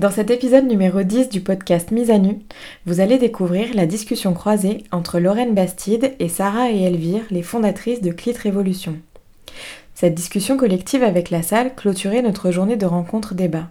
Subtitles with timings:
[0.00, 2.38] Dans cet épisode numéro 10 du podcast Mise à nu,
[2.86, 8.00] vous allez découvrir la discussion croisée entre Lorraine Bastide et Sarah et Elvire, les fondatrices
[8.00, 8.96] de Clit Révolution.
[9.94, 13.68] Cette discussion collective avec la salle clôturait notre journée de rencontre débat.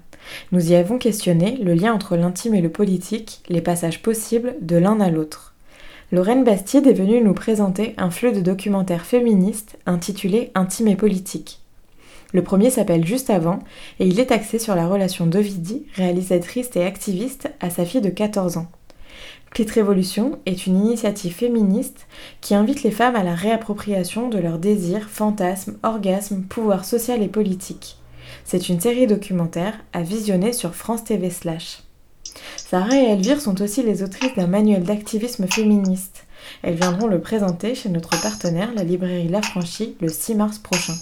[0.51, 4.77] Nous y avons questionné le lien entre l'intime et le politique, les passages possibles de
[4.77, 5.55] l'un à l'autre.
[6.11, 11.59] Lorraine Bastide est venue nous présenter un flux de documentaires féministes intitulé Intime et politique.
[12.31, 13.59] Le premier s'appelle Juste avant
[13.99, 18.09] et il est axé sur la relation d'Ovidie, réalisatrice et activiste, à sa fille de
[18.09, 18.67] 14 ans.
[19.51, 22.05] Clit Révolution est une initiative féministe
[22.39, 27.27] qui invite les femmes à la réappropriation de leurs désirs, fantasmes, orgasmes, pouvoir social et
[27.27, 27.97] politique.
[28.45, 31.79] C'est une série documentaire à visionner sur France TV slash.
[32.57, 36.27] Sarah et Elvire sont aussi les autrices d'un manuel d'activisme féministe.
[36.61, 40.93] Elles viendront le présenter chez notre partenaire, la librairie La Franchie, le 6 mars prochain.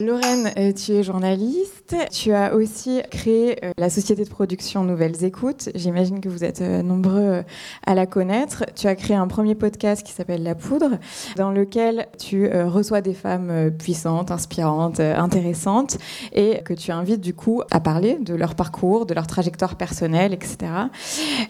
[0.00, 1.96] Lorraine, euh, tu es journaliste.
[2.12, 5.70] Tu as aussi créé euh, la société de production Nouvelles Écoutes.
[5.74, 7.42] J'imagine que vous êtes euh, nombreux
[7.84, 8.64] à la connaître.
[8.76, 11.00] Tu as créé un premier podcast qui s'appelle La Poudre,
[11.34, 15.98] dans lequel tu reçois des femmes puissantes, inspirantes, intéressantes,
[16.32, 20.32] et que tu invites du coup à parler de leur parcours, de leur trajectoire personnelle,
[20.32, 20.58] etc.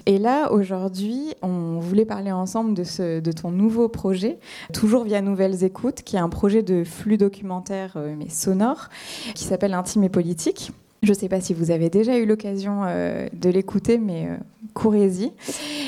[0.07, 4.39] Et là, aujourd'hui, on voulait parler ensemble de, ton nouveau projet,
[4.73, 8.89] toujours via Nouvelles Écoutes, qui est un projet de flux documentaire, mais sonore
[9.35, 10.73] qui s'appelle Intime et politique.
[11.03, 14.37] Je ne sais pas si vous avez déjà eu l'occasion euh, de l'écouter, mais euh,
[14.75, 15.31] courez-y.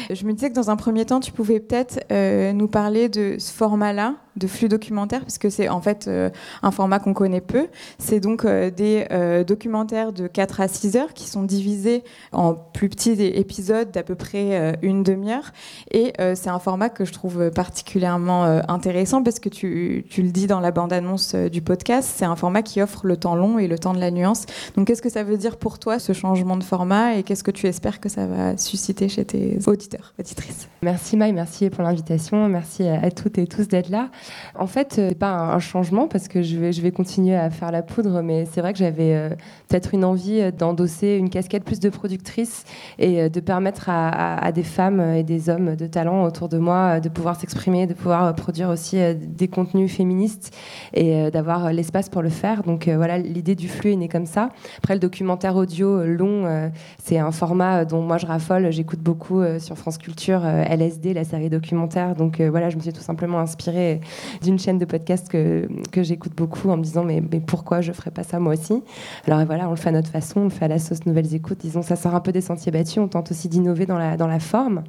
[0.08, 3.36] Je me disais que dans un premier temps, tu pouvais peut-être euh, nous parler de
[3.38, 6.30] ce format-là, de flux documentaire, parce que c'est en fait euh,
[6.62, 7.68] un format qu'on connaît peu.
[7.98, 12.54] C'est donc euh, des euh, documentaires de 4 à 6 heures qui sont divisés en
[12.54, 15.52] plus petits épisodes d'à peu près une demi-heure.
[15.90, 20.46] Et c'est un format que je trouve particulièrement intéressant parce que tu, tu, le dis
[20.46, 23.78] dans la bande-annonce du podcast, c'est un format qui offre le temps long et le
[23.78, 24.46] temps de la nuance.
[24.76, 27.50] Donc qu'est-ce que ça veut dire pour toi ce changement de format et qu'est-ce que
[27.50, 30.68] tu espères que ça va susciter chez tes auditeurs, auditrices?
[30.82, 34.08] Merci Maï, merci pour l'invitation, merci à toutes et tous d'être là.
[34.54, 37.82] En fait, euh, c'est pas un changement parce que je vais, continuer à faire la
[37.82, 39.28] poudre, mais c'est vrai que j'avais euh,
[39.68, 42.64] peut-être une envie euh, d'endosser une casquette plus de productrice
[42.98, 47.08] et de permettre à, des femmes et des hommes de talent autour de moi de
[47.08, 50.54] pouvoir s'exprimer, de pouvoir produire aussi des contenus féministes
[50.92, 52.62] et d'avoir l'espace pour le faire.
[52.62, 54.50] Donc voilà, l'idée du flux est née comme ça.
[54.78, 56.70] Après, le documentaire audio long,
[57.02, 58.70] c'est un format dont moi je raffole.
[58.70, 62.14] J'écoute beaucoup sur France Culture, LSD, la série documentaire.
[62.14, 64.00] Donc voilà, je me suis tout simplement inspirée
[64.42, 67.92] d'une chaîne de podcast que, que j'écoute beaucoup en me disant mais, mais pourquoi je
[67.92, 68.82] ferais pas ça moi aussi?
[69.26, 71.34] Alors voilà, on le fait à notre façon, on le fait à la sauce Nouvelles
[71.34, 71.58] Écoutes.
[71.60, 74.26] Disons, ça sort un peu des sentiers battus, on tente aussi d'innover dans la, dans
[74.26, 74.82] la forme.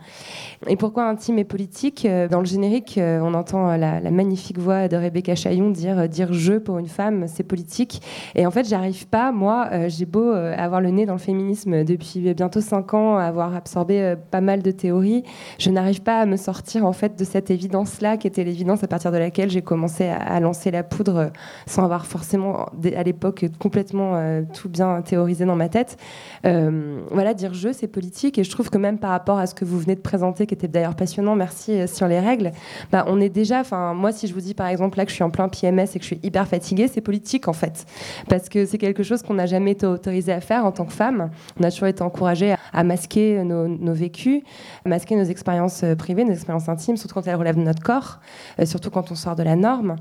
[0.67, 2.05] Et pourquoi intime et politique?
[2.05, 6.07] Euh, Dans le générique, euh, on entend la, magnifique voix de Rebecca Chaillon dire, euh,
[6.07, 8.01] dire je pour une femme, c'est politique.
[8.35, 12.33] Et en fait, j'arrive pas, moi, j'ai beau avoir le nez dans le féminisme depuis
[12.33, 15.23] bientôt cinq ans, avoir absorbé pas mal de théories,
[15.59, 18.87] je n'arrive pas à me sortir en fait de cette évidence-là qui était l'évidence à
[18.87, 21.27] partir de laquelle j'ai commencé à, lancer la poudre euh,
[21.65, 25.97] sans avoir forcément à l'époque complètement euh, tout bien théorisé dans ma tête.
[26.45, 29.55] Euh, voilà, dire je, c'est politique et je trouve que même par rapport à ce
[29.55, 32.51] que vous venez de présenter, qui était d'ailleurs passionnant, merci sur les règles,
[32.91, 35.15] bah, on est déjà, enfin moi si je vous dis par exemple là que je
[35.15, 37.85] suis en plein PMS et que je suis hyper fatiguée, c'est politique en fait,
[38.29, 40.93] parce que c'est quelque chose qu'on n'a jamais été autorisé à faire en tant que
[40.93, 41.29] femme.
[41.59, 44.41] On a toujours été encouragé à, masquer nos, nos, vécus,
[44.85, 48.19] à masquer nos expériences privées, nos expériences intimes, surtout quand elles relèvent de notre corps,
[48.65, 49.95] surtout quand on sort de la norme.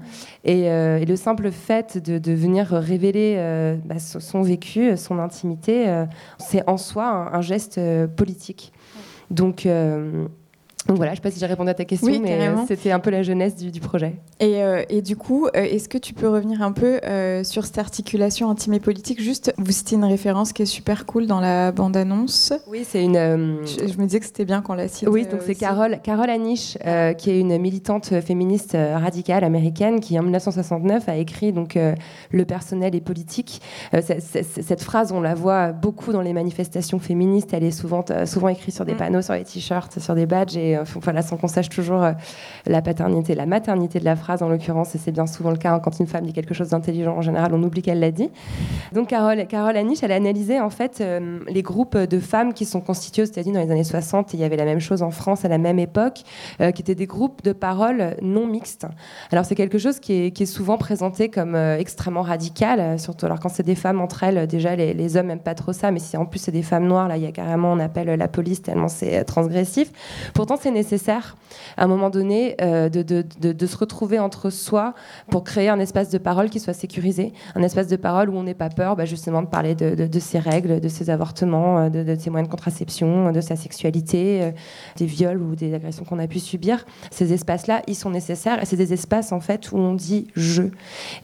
[0.47, 6.07] Euh, et, le simple fait de, venir révéler euh, bah, son vécu, son intimité, euh,
[6.39, 7.81] c'est en soi un, geste
[8.17, 8.73] politique.
[9.31, 9.67] Donc,
[10.87, 12.91] donc voilà, je ne sais pas si j'ai répondu à ta question, mais euh, c'était
[12.91, 14.15] un peu la jeunesse du, projet.
[14.41, 17.01] Et, euh, et, du coup, euh, est-ce que tu peux revenir un peu
[17.45, 19.21] sur cette articulation intime et politique?
[19.21, 22.53] Juste, vous citez une référence qui est super cool dans la bande-annonce.
[22.67, 23.15] Oui, c'est une...
[23.15, 25.09] Je, me disais que c'était bien qu'on la cite.
[25.09, 26.79] Oui, donc c'est Carole, Carole Anish,
[27.19, 31.79] qui est une militante féministe radicale américaine, qui en 1969 a écrit donc,
[32.31, 33.61] Le personnel et politique.
[34.03, 37.53] cette phrase, on la voit beaucoup dans les manifestations féministes.
[37.53, 38.99] Elle est souvent, souvent écrite sur des mm.
[38.99, 40.57] panneaux, sur les t-shirts, sur des badges.
[40.57, 42.13] Et euh, sans qu'on sache toujours euh,
[42.67, 45.75] la paternité, la maternité de la phrase en l'occurrence, et c'est bien souvent le cas
[45.75, 48.31] hein, quand une femme dit quelque chose d'intelligent en général, on oublie qu'elle l'a dit.
[48.93, 52.81] Donc Carole, Carole elle a analysé en fait euh, les groupes de femmes qui sont
[52.81, 55.11] constitués aux États-Unis dans les années 60, et il y avait la même chose en
[55.11, 56.23] France à la même époque,
[56.59, 58.87] qui étaient des groupes de paroles non mixtes.
[59.31, 63.63] Alors c'est quelque chose qui est, souvent présenté comme extrêmement radical, surtout alors quand c'est
[63.63, 66.27] des femmes entre elles, déjà les, les hommes n'aiment pas trop ça, mais si en
[66.27, 68.89] plus c'est des femmes noires, là il y a carrément on appelle la police tellement
[68.89, 69.91] c'est transgressif.
[70.35, 71.37] Pourtant c'est nécessaire,
[71.77, 74.95] à un moment donné, de, de, de, se retrouver entre soi
[75.31, 78.43] pour créer un espace de parole qui soit sécurisé, un espace de parole où on
[78.43, 82.31] n'ait pas peur bah, justement de parler de, ses règles, de ses avortements, de, ses
[82.31, 84.53] moyens de contraception, de sa sexualité,
[84.97, 86.85] des viols ou des agressions qu'on a pu subir.
[87.11, 90.65] Ces espaces-là, ils sont nécessaires et c'est des espaces en fait où on dit je.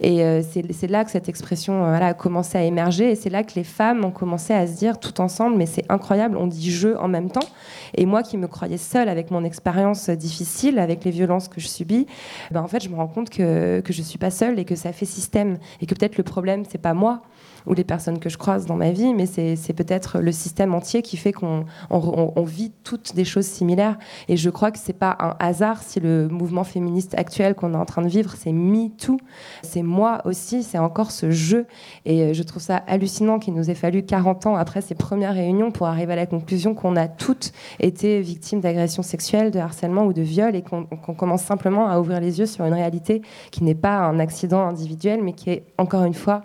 [0.01, 3.55] Et c'est là que cette expression voilà, a commencé à émerger et c'est là que
[3.55, 6.97] les femmes ont commencé à se dire tout ensemble, mais c'est incroyable, on dit je
[6.97, 7.49] en même temps.
[7.95, 11.69] Et moi qui me croyais seule avec mon expérience difficile, avec les violences que je
[11.69, 12.07] subis,
[12.51, 14.77] ben en fait, je me rends compte que, que je suis pas seule et que
[14.77, 15.59] ça fait système.
[15.81, 17.23] Et que peut-être le problème, c'est pas moi,
[17.67, 21.03] ou les personnes que je croise dans ma vie, mais c'est peut-être le système entier
[21.03, 23.99] qui fait qu'on on, vit toutes des choses similaires.
[24.29, 27.77] Et je crois que c'est pas un hasard si le mouvement féministe actuel qu'on est
[27.77, 29.19] en train de vivre, c'est MeToo.
[29.63, 31.67] C'est moi aussi, c'est encore ce jeu.
[32.05, 35.35] Et euh, je trouve ça hallucinant qu'il nous ait fallu 40 ans après ces premières
[35.35, 40.05] réunions pour arriver à la conclusion qu'on a toutes été victimes d'agressions sexuelles, de harcèlement
[40.05, 43.65] ou de viol et qu'on commence simplement à ouvrir les yeux sur une réalité qui
[43.65, 46.43] n'est pas un accident individuel, mais qui est encore une fois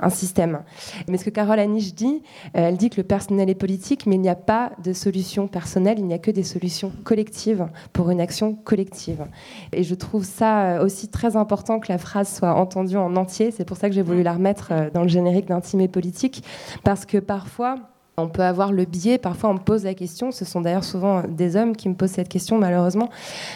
[0.00, 0.60] un système.
[1.08, 2.22] Mais ce que Carole Aniche dit,
[2.56, 5.48] euh, elle dit que le personnel est politique, mais il n'y a pas de solution
[5.48, 9.24] personnelle, il n'y a que des solutions collectives pour une action collective.
[9.72, 13.50] Et je trouve ça euh, aussi très important que la phrase soit entendue en entier.
[13.50, 16.44] C'est pour ça que j'ai voulu la remettre euh, dans le générique d'Intime et politique,
[16.84, 17.76] parce que parfois,
[18.18, 21.22] on peut avoir le biais, parfois on me pose la question, ce sont d'ailleurs souvent
[21.28, 23.10] des hommes qui me posent cette question malheureusement,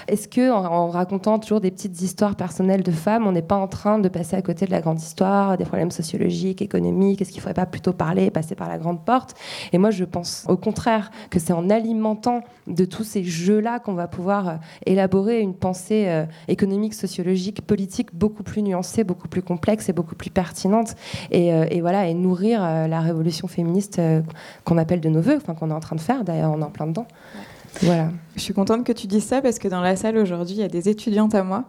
[0.07, 3.69] est-ce que en, racontant toujours des petites histoires personnelles de femmes, on n'est pas en
[3.69, 7.39] train de passer à côté de la grande histoire, des problèmes sociologiques, économiques, est-ce qu'il
[7.39, 9.35] ne faudrait pas plutôt parler, passer par la grande porte?
[9.73, 13.95] Et moi je pense au contraire que c'est en alimentant de tous ces jeux-là qu'on
[13.95, 14.55] va pouvoir euh,
[14.85, 20.15] élaborer une pensée euh, économique, sociologique, politique beaucoup plus nuancée, beaucoup plus complexe et beaucoup
[20.15, 20.97] plus pertinente.
[21.31, 24.01] Et, euh, et voilà et nourrir la révolution féministe
[24.65, 26.25] qu'on appelle de nos voeux, enfin qu'on est en train de faire.
[26.25, 27.07] D'ailleurs, on est en plein dedans.
[27.83, 28.11] Voilà.
[28.37, 30.65] Je suis contente que tu dises ça parce que dans la salle aujourd'hui, il y
[30.65, 31.65] a des étudiantes à moi.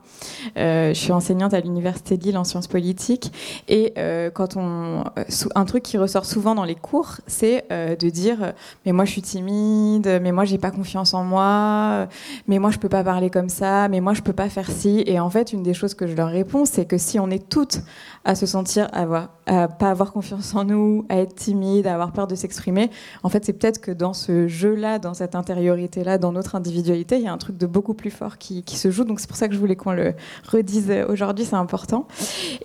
[0.57, 3.33] Euh, je suis enseignante à l'université de Lille en sciences politiques
[3.67, 5.23] et euh, quand on, euh,
[5.55, 8.53] un truc qui ressort souvent dans les cours, c'est de dire
[8.85, 12.07] mais moi je suis timide, mais moi j'ai pas confiance en moi,
[12.47, 15.03] mais moi je peux pas parler comme ça, mais moi je peux pas faire ci.
[15.07, 17.49] Et en fait, une des choses que je leur réponds, c'est que si on est
[17.49, 17.81] toutes
[18.23, 22.11] à se sentir avoir, à pas avoir confiance en nous, à être timide, à avoir
[22.11, 22.91] peur de s'exprimer,
[23.23, 25.35] en fait, c'est peut-être que dans ce jeu-là, dans cette
[25.91, 28.77] intériorité-là, dans notre individualité, il y a un truc de beaucoup plus fort qui, qui
[28.77, 29.03] se joue.
[29.03, 30.13] Donc c'est pour ça que je voulais qu'on le
[30.47, 32.07] redise aujourd'hui, c'est important.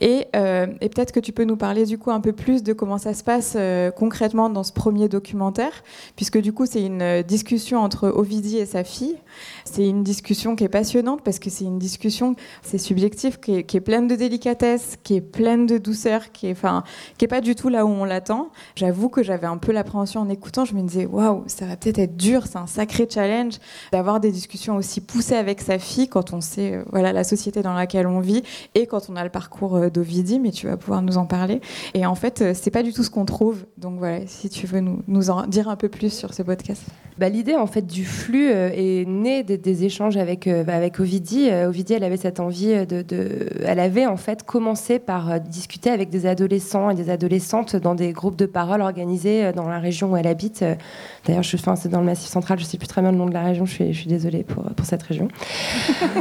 [0.00, 2.73] Et, euh, et peut-être que tu peux nous parler du coup un peu plus de
[2.73, 5.73] comment ça se passe euh, concrètement dans ce premier documentaire,
[6.14, 9.17] puisque du coup c'est une discussion entre Ovidie et sa fille.
[9.64, 13.64] C'est une discussion qui est passionnante parce que c'est une discussion, c'est subjectif, qui est,
[13.64, 16.84] qui est, pleine de délicatesse, qui est pleine de douceur, qui est, enfin,
[17.19, 18.50] qui est pas du tout là où on l'attend.
[18.76, 20.64] J'avoue que j'avais un peu l'appréhension en écoutant.
[20.64, 23.55] Je me disais, waouh, ça va peut-être être dur, c'est un sacré challenge
[23.93, 27.63] d'avoir des discussions aussi poussées avec sa fille quand on sait, euh, voilà, la société
[27.63, 28.43] dans laquelle on vit
[28.75, 30.39] et quand on a le parcours euh, d'Ovidie.
[30.39, 31.61] Mais tu vas pouvoir nous en parler.
[31.95, 33.65] Et en fait, euh, c'est pas du tout ce qu'on trouve.
[33.79, 36.83] Donc voilà, si tu veux nous, nous en dire un peu plus sur ce podcast.
[37.19, 41.49] Bah, l'idée en fait du flux est née des échanges avec, euh, avec Ovidie.
[41.51, 43.05] Euh, Ovidie, elle avait cette envie de,
[43.65, 48.13] Elle avait en fait commencé par discuter avec des adolescents et des adolescentes dans des
[48.13, 50.65] groupes de parole organisés dans la région où elle habite.
[51.25, 53.26] D'ailleurs, je, enfin, c'est dans le Massif central, je sais plus très bien le nom
[53.26, 55.29] de la région, je suis, je suis désolée pour, pour cette région.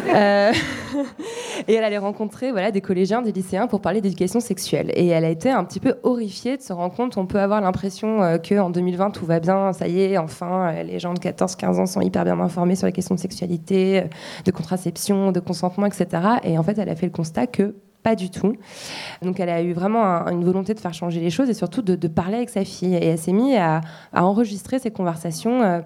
[1.67, 4.91] et elle allait rencontrer voilà, des collégiens, des lycéens pour parler d'éducation sexuelle.
[4.95, 7.61] Et elle a été un petit peu horrifiée de se rendre compte, on peut avoir
[7.61, 11.85] l'impression qu'en 2020, tout va bien, ça y est, enfin, les gens de 14-15 ans
[11.85, 14.03] sont hyper bien informés sur les questions de sexualité,
[14.45, 16.07] de contraception, de consentement, etc.
[16.43, 17.75] Et en fait, elle a fait le constat que
[18.05, 18.55] pas du tout.
[19.23, 22.07] Donc elle a eu vraiment une volonté de faire changer les choses et surtout de,
[22.07, 22.93] parler avec sa fille.
[22.93, 23.81] Et elle s'est mise à,
[24.13, 25.79] enregistrer ces conversations euh,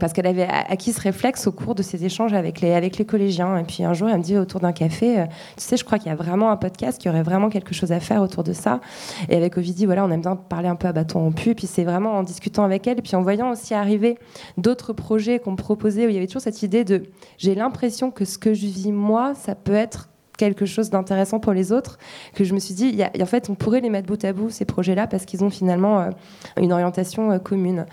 [0.00, 3.04] parce qu'elle avait acquis ce réflexe au cours de ses échanges avec les, avec les
[3.04, 3.58] collégiens.
[3.58, 5.98] Et puis un jour, elle me dit autour d'un café, euh, tu sais, je crois
[5.98, 8.54] qu'il y a vraiment un podcast, qui aurait vraiment quelque chose à faire autour de
[8.54, 8.80] ça.
[9.28, 11.50] Et avec Ovidie, voilà, on aime bien parler un peu à bâton pu.
[11.50, 14.16] Et puis c'est vraiment en discutant avec elle, et puis en voyant aussi arriver
[14.56, 17.02] d'autres projets qu'on me proposait où il y avait toujours cette idée de
[17.36, 21.52] j'ai l'impression que ce que je vis moi, ça peut être quelque chose d'intéressant pour
[21.52, 21.98] les autres,
[22.34, 24.64] que je me suis dit, en fait, on pourrait les mettre bout à bout, ces
[24.64, 26.10] projets-là, parce qu'ils ont finalement euh,
[26.60, 27.86] une orientation euh, commune.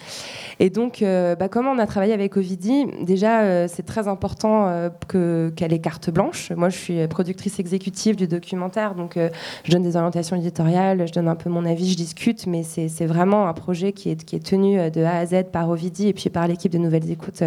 [0.59, 5.51] Et donc, euh, bah, comment on a travaillé avec Ovidie Déjà, c'est très important que,
[5.55, 6.51] qu'elle ait carte blanche.
[6.51, 11.27] Moi, je suis productrice exécutive du documentaire, donc je donne des orientations éditoriales, je donne
[11.27, 14.45] un peu mon avis, je discute, mais c'est, vraiment un projet qui est, qui est
[14.45, 17.43] tenu de A à Z par Ovidie et puis par l'équipe de Nouvelles Écoutes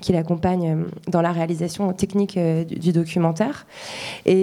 [0.00, 3.66] qui l'accompagne dans la réalisation technique du, documentaire.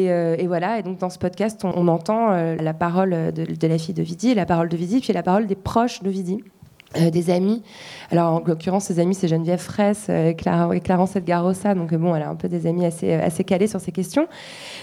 [0.09, 3.77] Euh, et, voilà, et donc dans ce podcast, on, entend euh, la parole de, la
[3.77, 6.43] fille de Vidi, la parole de Vidi, puis la parole des proches de Vidi.
[6.99, 7.63] Euh, des amis.
[8.11, 11.75] Alors, en l'occurrence, ses amis, c'est Geneviève Fraisse et, Clarence Edgarossa.
[11.75, 14.27] Donc, bon, elle a un peu des amis assez, assez calés sur ces questions,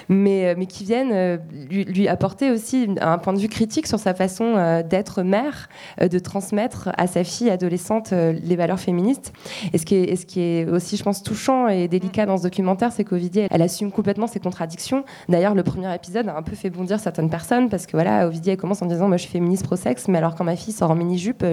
[0.09, 1.41] mais, mais qui viennent
[1.71, 5.69] lui, apporter aussi un point de vue critique sur sa façon d'être mère,
[6.01, 9.33] de transmettre à sa fille adolescente les valeurs féministes.
[9.73, 12.43] Et ce qui est, ce qui est aussi, je pense, touchant et délicat dans ce
[12.43, 15.05] documentaire, c'est qu'Ovidie, elle assume complètement ses contradictions.
[15.29, 18.51] D'ailleurs, le premier épisode a un peu fait bondir certaines personnes parce que voilà, Ovidie,
[18.51, 20.91] elle commence en disant Moi, je suis féministe pro-sexe, mais alors quand ma fille sort
[20.91, 21.45] en mini-jupe,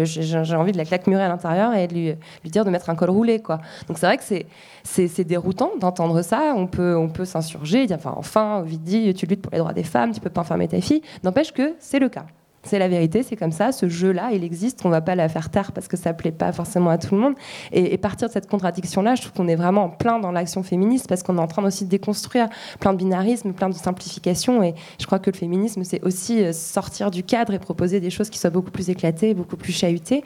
[0.52, 2.16] j'ai envie de la claque-murer à l'intérieur et de lui,
[2.46, 3.40] dire de mettre un col roulé.
[3.40, 3.60] Quoi.
[3.88, 4.46] Donc c'est vrai que
[4.84, 6.54] c'est déroutant d'entendre ça.
[6.56, 9.84] On peut, on peut s'insurger, dire enfin, enfin, Ovidie, tu luttes pour les droits des
[9.84, 11.02] femmes, tu peux pas enfermer ta fille.
[11.24, 12.26] N'empêche que c'est le cas.
[12.64, 13.72] C'est la vérité, c'est comme ça.
[13.72, 14.82] Ce jeu-là, il existe.
[14.86, 17.16] On ne va pas la faire taire parce que ça plaît pas forcément à tout
[17.16, 17.34] le monde.
[17.72, 21.08] Et, partir de cette contradiction-là, je trouve qu'on est vraiment en plein dans l'action féministe
[21.08, 22.50] parce qu'on est en train aussi de déconstruire
[22.80, 24.62] plein de binarismes, plein de simplifications.
[24.62, 28.12] Et je crois que le féminisme, c'est aussi euh, sortir du cadre et proposer des
[28.12, 30.24] choses qui soient beaucoup plus éclatées, beaucoup plus chahutées.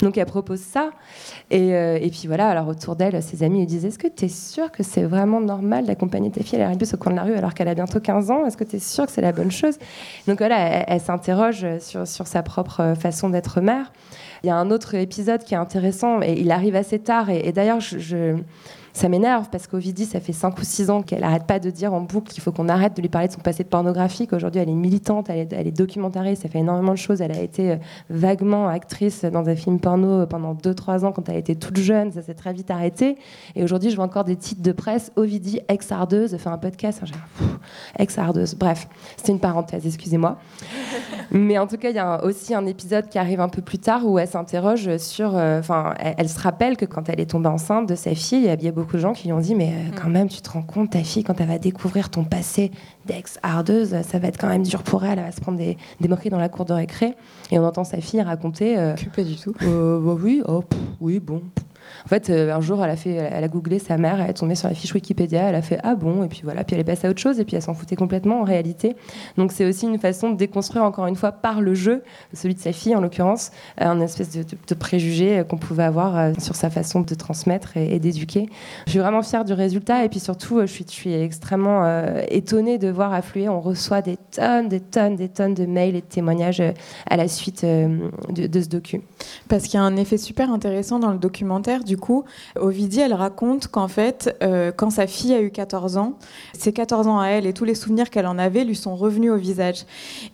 [0.00, 0.90] Donc elle propose ça.
[1.50, 4.28] Et, euh, puis voilà, alors autour d'elle, ses amis lui disaient Est-ce que tu es
[4.28, 7.34] sûre que c'est vraiment normal d'accompagner ta fille à la au coin de la rue
[7.34, 8.46] alors qu'elle a bientôt 15 ans?
[8.46, 9.78] Est-ce que tu es sûre que c'est la bonne chose?
[10.26, 13.92] Donc voilà, elle s'interroge sur, sa propre façon d'être mère.
[14.42, 17.30] Il y a un autre épisode qui est intéressant, et il arrive assez tard.
[17.30, 18.36] Et, d'ailleurs, je
[18.92, 21.94] ça m'énerve parce qu'Ovidie, ça fait 5 ou 6 ans qu'elle n'arrête pas de dire
[21.94, 24.32] en boucle qu'il faut qu'on arrête de lui parler de son passé de pornographique.
[24.32, 27.22] Aujourd'hui, elle est militante, elle est, elle est, documentariste, elle fait énormément de choses.
[27.22, 27.76] Elle a été euh,
[28.10, 32.12] vaguement actrice dans un film porno pendant 2-3 ans quand elle était toute jeune.
[32.12, 33.16] Ça s'est très vite arrêté.
[33.54, 35.10] Et aujourd'hui, je vois encore des titres de presse.
[35.16, 37.02] Ovidie, ex-ardeuse, fait un podcast.
[37.98, 38.54] Ex-ardeuse.
[38.56, 40.38] Bref, c'est une parenthèse, excusez-moi.
[41.30, 43.78] Mais en tout cas, il y a aussi un épisode qui arrive un peu plus
[43.78, 45.34] tard où elle s'interroge sur.
[45.34, 48.62] Euh, enfin, elle, se rappelle que quand elle est tombée enceinte de sa fille, il
[48.62, 50.12] y a beaucoup de gens qui lui ont dit Mais euh, quand mm.
[50.12, 52.70] même, tu te rends compte, ta fille, quand elle va découvrir ton passé
[53.06, 55.18] d'ex-hardeuse, ça va être quand même dur pour elle.
[55.18, 57.14] Elle va se prendre des, des moqueries dans la cour de récré.
[57.50, 58.78] Et on entend sa fille raconter.
[58.78, 59.54] Euh, pas du tout.
[59.62, 60.64] Euh, bah oui, oh,
[61.00, 61.42] oui, bon.
[62.04, 64.34] En fait, euh, un jour, elle a, fait, elle a googlé sa mère, elle est
[64.34, 66.80] tombée sur la fiche Wikipédia, elle a fait Ah bon, et puis voilà, puis elle
[66.80, 68.96] est passée à autre chose, et puis elle s'en foutait complètement en réalité.
[69.36, 72.60] Donc c'est aussi une façon de déconstruire, encore une fois, par le jeu, celui de
[72.60, 77.00] sa fille en l'occurrence, un espèce de, préjugé qu'on pouvait avoir euh, sur sa façon
[77.02, 78.48] de transmettre et, d'éduquer.
[78.86, 82.88] Je suis vraiment fière du résultat, et puis surtout, je suis, extrêmement euh, étonnée de
[82.88, 83.48] voir affluer.
[83.48, 86.62] On reçoit des tonnes, des tonnes, des tonnes de mails et de témoignages
[87.08, 89.02] à la suite de, ce docu.
[89.48, 92.24] Parce qu'il y a un effet super intéressant dans le documentaire coup,
[92.56, 96.18] Ovidie, elle raconte qu'en fait, euh, quand sa fille a eu 14 ans,
[96.52, 99.30] ses 14 ans à elle et tous les souvenirs qu'elle en avait lui sont revenus
[99.30, 99.84] au visage.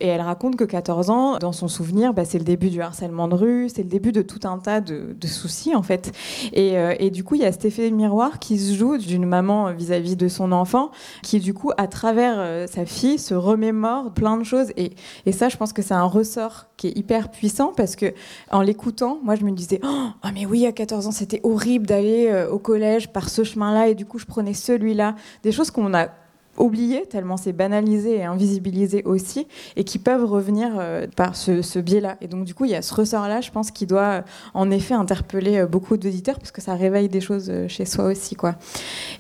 [0.01, 3.29] Et elle raconte que 14 ans, dans son souvenir, bah, c'est le début du harcèlement
[3.29, 6.13] de rue, c'est le début de tout un tas de, soucis, en fait.
[6.57, 9.73] Euh, et, du coup, il y a cet effet miroir qui se joue d'une maman
[9.73, 10.91] vis-à-vis de son enfant,
[11.23, 14.73] qui, du coup, à travers euh, sa fille, se remémore plein de choses.
[14.77, 14.93] Et,
[15.27, 18.15] et ça, je pense que c'est un ressort qui est hyper puissant parce que
[18.51, 21.87] en l'écoutant, moi, je me disais, oh, oh mais oui, à 14 ans, c'était horrible
[21.87, 25.15] d'aller euh, au collège par ce chemin-là et du coup je prenais celui-là.
[25.43, 26.09] Des choses qu'on a
[26.59, 29.47] oubliés, tellement c'est banalisé et invisibilisé aussi,
[29.77, 32.17] et qui peuvent revenir euh, par ce, biais-là.
[32.21, 34.23] Et donc, du coup, il y a ce ressort-là, je pense, qui doit euh,
[34.55, 38.35] en effet interpeller euh, beaucoup d'auditeurs, parce que ça réveille des choses chez soi aussi.
[38.35, 38.57] Quoi.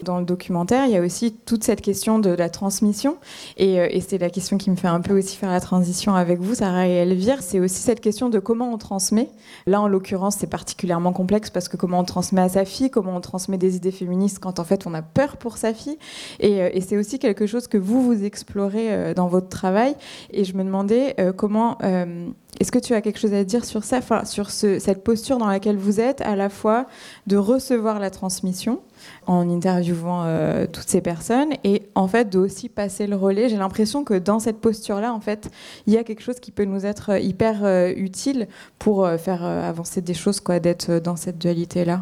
[0.03, 3.17] Dans le documentaire, il y a aussi toute cette question de la transmission,
[3.57, 3.79] et,
[4.09, 6.89] c'est la question qui me fait un peu aussi faire la transition avec vous, Sarah
[6.89, 9.29] et Elvire, c'est aussi cette question de comment on transmet.
[9.67, 13.17] Là, en l'occurrence, c'est particulièrement complexe, parce que comment on transmet à sa fille, comment
[13.17, 15.99] on transmet des idées féministes quand en fait on a peur pour sa fille,
[16.41, 19.95] et, et c'est aussi quelque chose que vous, vous explorez euh, dans votre travail.
[20.31, 21.79] Et je me demandais euh, comment...
[21.83, 22.29] Euh,
[22.61, 25.77] est-ce que tu as quelque chose à dire sur ça, sur cette posture dans laquelle
[25.77, 26.87] vous êtes, à la fois
[27.29, 28.81] de recevoir la transmission
[29.27, 30.27] en interviewant
[30.73, 33.49] toutes ces personnes et en fait de aussi passer le relais.
[33.49, 35.51] J'ai l'impression que dans cette posture-là, en fait,
[35.87, 37.65] il y a quelque chose qui peut nous être hyper
[37.97, 38.49] utile
[38.81, 42.01] pour faire avancer des choses, quoi, d'être dans cette dualité-là.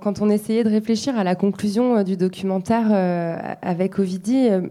[0.00, 4.62] Quand on essayait de réfléchir à la conclusion euh, du documentaire euh, avec Ovidie, euh,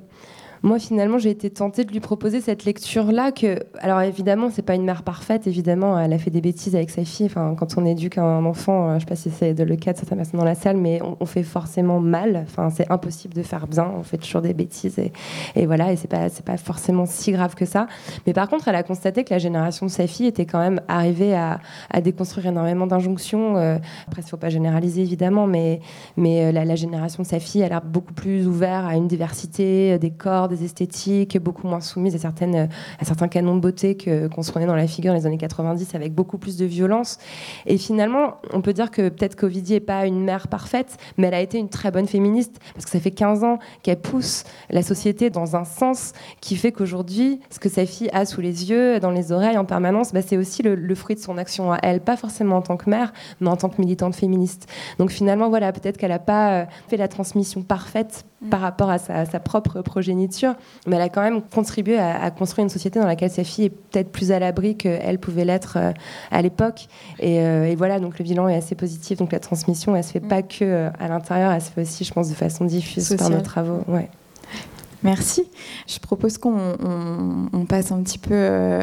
[0.64, 4.62] moi finalement j'ai été tentée de lui proposer cette lecture là que alors évidemment c'est
[4.62, 7.28] pas une mère parfaite évidemment elle a fait des bêtises avec sa fille.
[7.28, 10.18] Enfin quand on éduque un enfant je sais pas si c'est le cas de certaines
[10.18, 12.44] personnes dans la salle mais on, fait forcément mal.
[12.48, 13.90] Enfin c'est impossible de faire bien.
[13.98, 15.14] On fait toujours des bêtises et,
[15.56, 17.88] et voilà et c'est pas forcément si grave que ça.
[18.26, 20.82] Mais par contre elle a constaté que la génération de sa fille était quand même
[20.88, 21.60] arrivée à,
[22.02, 25.82] déconstruire énormément d'injonctions euh, après il faut pas généraliser évidemment mais
[26.18, 29.08] euh, la, la génération de sa fille elle a l'air beaucoup plus ouverte à une
[29.08, 34.44] diversité des corps des esthétiques, beaucoup moins soumise à, à certains canons de beauté qu'on
[34.44, 37.18] se prenait dans la figure dans les années 90 avec beaucoup plus de violence.
[37.66, 41.34] Et finalement, on peut dire que peut-être qu'Ovidie n'est pas une mère parfaite, mais elle
[41.34, 44.82] a été une très bonne féministe parce que ça fait 15 ans qu'elle pousse la
[44.82, 49.00] société dans un sens qui fait qu'aujourd'hui, ce que sa fille a sous les yeux,
[49.00, 51.80] dans les oreilles en permanence, bah, c'est aussi le, le, fruit de son action à
[51.84, 54.68] elle, pas forcément en tant que mère, mais en tant que militante féministe.
[54.98, 58.50] Donc finalement, voilà, peut-être qu'elle n'a pas euh, fait la transmission parfaite Mm.
[58.50, 60.56] par rapport à sa, propre progéniture,
[60.88, 63.70] mais elle a quand même contribué à, construire une société dans laquelle sa fille est
[63.70, 65.92] peut-être plus à l'abri qu'elle pouvait l'être euh,
[66.32, 66.88] à l'époque.
[67.22, 69.20] Euh, et, voilà, donc le bilan est assez positif.
[69.20, 70.28] Donc la transmission, elle se fait mm.
[70.30, 73.30] pas que euh, à l'intérieur, elle se fait aussi, je pense, de façon diffuse par
[73.30, 73.82] nos travaux.
[73.90, 74.10] Ouais.
[75.04, 75.44] Merci.
[75.88, 78.36] Je propose qu'on passe un petit peu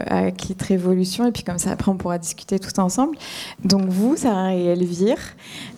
[0.07, 3.19] à Kit Révolution et puis comme ça après on pourra discuter tout ensemble.
[3.65, 5.19] Donc vous, Sarah et Elvire,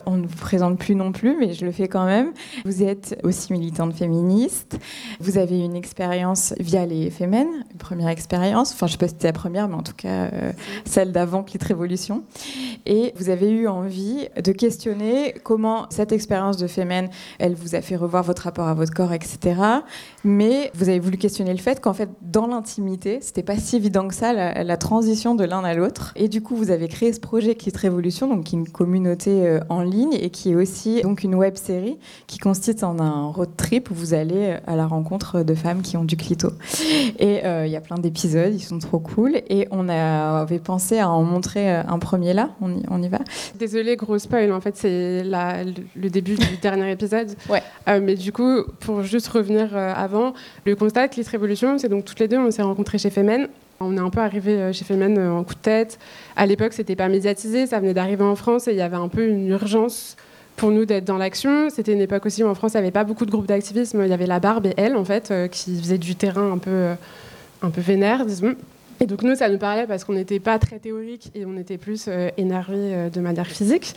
[0.08, 2.32] on ne vous présente plus non plus, mais je le fais quand même.
[2.64, 4.78] Vous êtes aussi militante féministe.
[5.20, 8.72] Vous avez une expérience via les Femmes, une première expérience.
[8.72, 10.52] Enfin, je ne sais pas si c'était la première, mais en tout cas, euh,
[10.86, 12.24] celle d'avant Clit Révolution.
[12.86, 17.82] Et vous avez eu envie de questionner comment cette expérience de Femmes, elle vous a
[17.82, 19.60] fait revoir votre rapport à votre corps, etc.
[20.24, 24.08] Mais vous avez voulu questionner le fait qu'en fait, dans l'intimité, c'était pas si évident
[24.08, 26.12] que ça, la, transition de l'un à l'autre.
[26.16, 29.46] Et du coup, vous avez créé ce projet Clit Révolution, donc qui est une communauté
[29.46, 33.28] euh, en ligne et qui est aussi donc une web série qui consiste en un
[33.28, 36.50] road trip où vous allez à la rencontre de femmes qui ont du clito.
[37.18, 39.40] Et euh, il y a plein d'épisodes, ils sont trop cool.
[39.48, 42.50] Et on avait pensé à en montrer euh, un premier là.
[42.60, 43.18] On y, on y va.
[43.58, 44.52] Désolée, gros spoil.
[44.52, 47.30] En fait, c'est le début du dernier épisode.
[47.48, 47.62] Ouais.
[47.88, 52.04] Euh, mais du coup, pour juste revenir avant, le constat de Clit Révolution, c'est donc
[52.04, 53.48] toutes les deux, on s'est rencontrées chez Femen.
[53.80, 55.98] On est un peu arrivé euh, chez Femen euh, en coup de tête.
[56.34, 59.08] À l'époque, c'était pas médiatisé, ça venait d'arriver en France et il y avait un
[59.08, 60.16] peu une urgence
[60.56, 61.70] pour nous d'être dans l'action.
[61.70, 64.02] C'était une époque aussi où en France, il n'y avait pas beaucoup de groupes d'activisme.
[64.02, 66.58] Il y avait la Barbe et elle, en fait, euh, qui faisaient du terrain un
[66.58, 66.88] peu,
[67.62, 68.56] un peu vénère, disons.
[69.00, 71.78] Et donc nous, ça nous parlait parce qu'on n'était pas très théorique et on était
[71.78, 73.94] plus énervé de manière physique.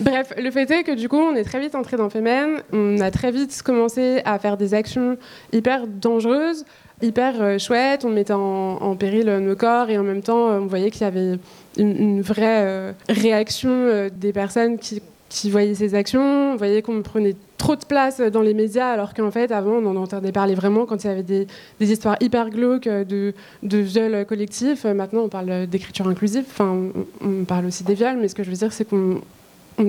[0.00, 2.62] Bref, le fait est que du coup, on est très vite entré dans Femen.
[2.72, 5.16] On a très vite commencé à faire des actions
[5.52, 6.64] hyper dangereuses
[7.02, 10.90] hyper euh, chouette, on mettait en, péril nos corps et en même temps on voyait
[10.90, 11.38] qu'il y avait
[11.76, 15.00] une, vraie euh, réaction euh, des personnes qui,
[15.50, 19.30] voyaient ces actions, on voyait qu'on prenait trop de place dans les médias alors qu'en
[19.30, 21.46] fait avant on en entendait parler vraiment quand il y avait des,
[21.80, 24.84] histoires hyper glauques de, de viols collectifs.
[24.84, 28.50] Maintenant on parle d'écriture inclusive, enfin on, parle aussi des viols, mais ce que je
[28.50, 29.20] veux dire c'est qu'on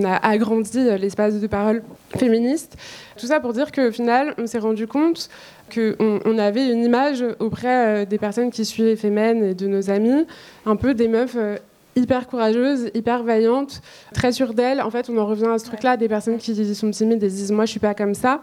[0.04, 1.84] a agrandi l'espace de parole
[2.18, 2.78] féministe.
[3.18, 5.30] Tout ça pour dire qu'au final, on s'est rendu compte
[5.74, 9.92] qu'on on avait une image auprès euh, des personnes qui suivaient Femen et de nos
[9.92, 10.26] amis,
[10.66, 11.58] un peu des meufs euh,
[11.96, 13.82] hyper courageuses, hyper vaillantes,
[14.14, 14.82] très sûres d'elles.
[14.82, 17.52] En fait, on en revient à ce truc-là, des personnes qui sont timides et disent
[17.52, 18.42] moi je suis pas comme ça.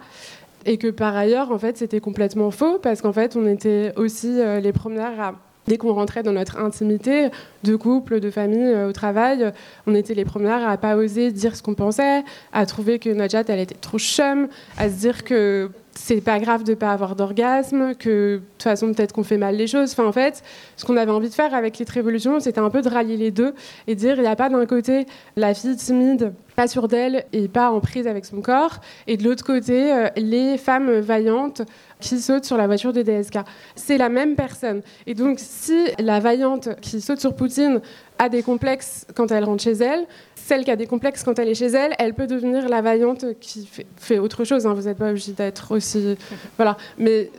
[0.64, 4.40] Et que par ailleurs, en fait, c'était complètement faux parce qu'en fait, on était aussi
[4.40, 5.34] euh, les premières à
[5.68, 7.28] Dès qu'on rentrait dans notre intimité,
[7.64, 9.52] de couple, de famille, au travail,
[9.88, 13.42] on était les premières à pas oser dire ce qu'on pensait, à trouver que Najat,
[13.48, 14.46] elle était trop chum,
[14.78, 18.92] à se dire que c'est pas grave de pas avoir d'orgasme, que de toute façon
[18.92, 19.92] peut-être qu'on fait mal les choses.
[19.92, 20.42] Enfin en fait,
[20.76, 23.30] ce qu'on avait envie de faire avec les révolutions, c'était un peu de rallier les
[23.30, 23.54] deux
[23.86, 25.06] et dire il n'y a pas d'un côté
[25.36, 29.24] la fille timide, pas sûre d'elle et pas en prise avec son corps, et de
[29.24, 31.62] l'autre côté euh, les femmes vaillantes
[32.00, 33.38] qui sautent sur la voiture de DSK.
[33.74, 34.82] C'est la même personne.
[35.06, 37.80] Et donc si la vaillante qui saute sur Poutine
[38.18, 41.48] a des complexes quand elle rentre chez elle, celle qui a des complexes quand elle
[41.48, 44.66] est chez elle, elle peut devenir la vaillante qui fait, autre chose.
[44.66, 44.74] Hein.
[44.74, 46.16] Vous n'êtes pas obligé d'être aussi.
[46.56, 46.76] Voilà.
[46.98, 47.30] Mais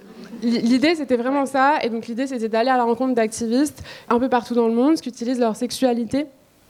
[0.43, 1.79] l'idée, c'était vraiment ça.
[1.83, 4.95] Et donc, l'idée, c'était d'aller à la rencontre d'activistes un peu partout dans le monde
[4.95, 6.25] qui utilisent leur sexualité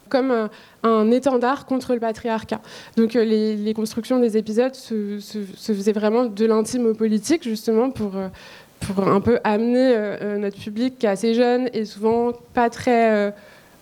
[0.07, 0.47] comme euh,
[0.83, 2.61] un, étendard contre le patriarcat.
[2.95, 8.15] Donc euh, les, constructions des épisodes se, faisaient vraiment de l'intime au politique, justement, pour,
[8.15, 8.29] euh,
[8.79, 9.95] pour un peu amener
[10.37, 13.33] notre public qui est assez jeune et souvent pas très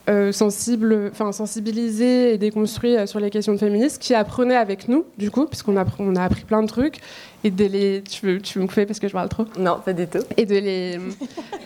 [0.08, 4.88] euh, sensible, enfin sensibilisé et déconstruit euh, sur les questions de féminisme, qui apprenait avec
[4.88, 7.00] nous, du coup, puisqu'on a, on a appris plein de trucs,
[7.44, 9.46] et de les, tu veux, tu me fais parce que je parle trop?
[9.58, 10.20] Non, pas du tout.
[10.38, 10.98] Et de les,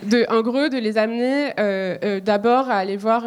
[0.02, 3.24] de, en gros, de les amener euh, d'abord à aller voir,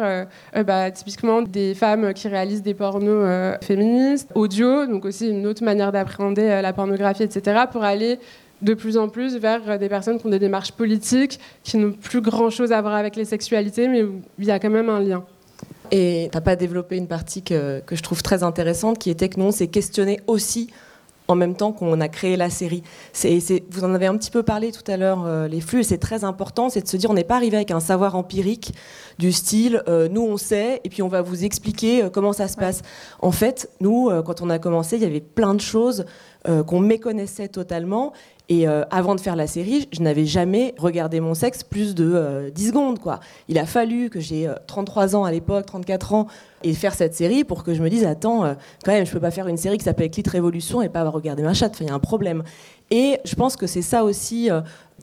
[0.64, 5.92] bah, typiquement des femmes qui réalisent des pornos féministes, audio, donc aussi une autre manière
[5.92, 8.18] d'appréhender la pornographie, etc., pour aller
[8.64, 12.20] de plus en plus vers des personnes qui ont des démarches politiques, qui n'ont plus
[12.20, 15.24] grand-chose à voir avec les sexualités, mais où il y a quand même un lien.
[15.90, 19.28] Et tu n'as pas développé une partie que, que, je trouve très intéressante, qui était
[19.28, 20.70] que nous, on s'est questionné aussi
[21.28, 22.82] en même temps qu'on a créé la série.
[23.70, 25.98] Vous en avez un petit peu parlé tout à l'heure, euh, les flux, et c'est
[25.98, 28.74] très important, c'est de se dire on n'est pas arrivé avec un savoir empirique
[29.18, 32.48] du style euh, nous on sait, et puis on va vous expliquer euh, comment ça
[32.48, 32.82] se passe.
[33.20, 36.04] En fait, nous, quand on a commencé, il y avait plein de choses
[36.66, 38.12] qu'on méconnaissait totalement.
[38.50, 42.68] Et avant de faire la série, je n'avais jamais regardé mon sexe plus de 10
[42.68, 42.98] secondes.
[42.98, 43.20] Quoi.
[43.48, 46.26] Il a fallu que j'ai 33 ans à l'époque, 34 ans,
[46.62, 48.54] et faire cette série pour que je me dise attends,
[48.84, 51.42] quand même, je peux pas faire une série qui s'appelle Clit Révolution et pas regarder
[51.42, 51.78] ma chatte.
[51.80, 52.42] Il y a un problème.
[52.90, 54.50] Et je pense que c'est ça aussi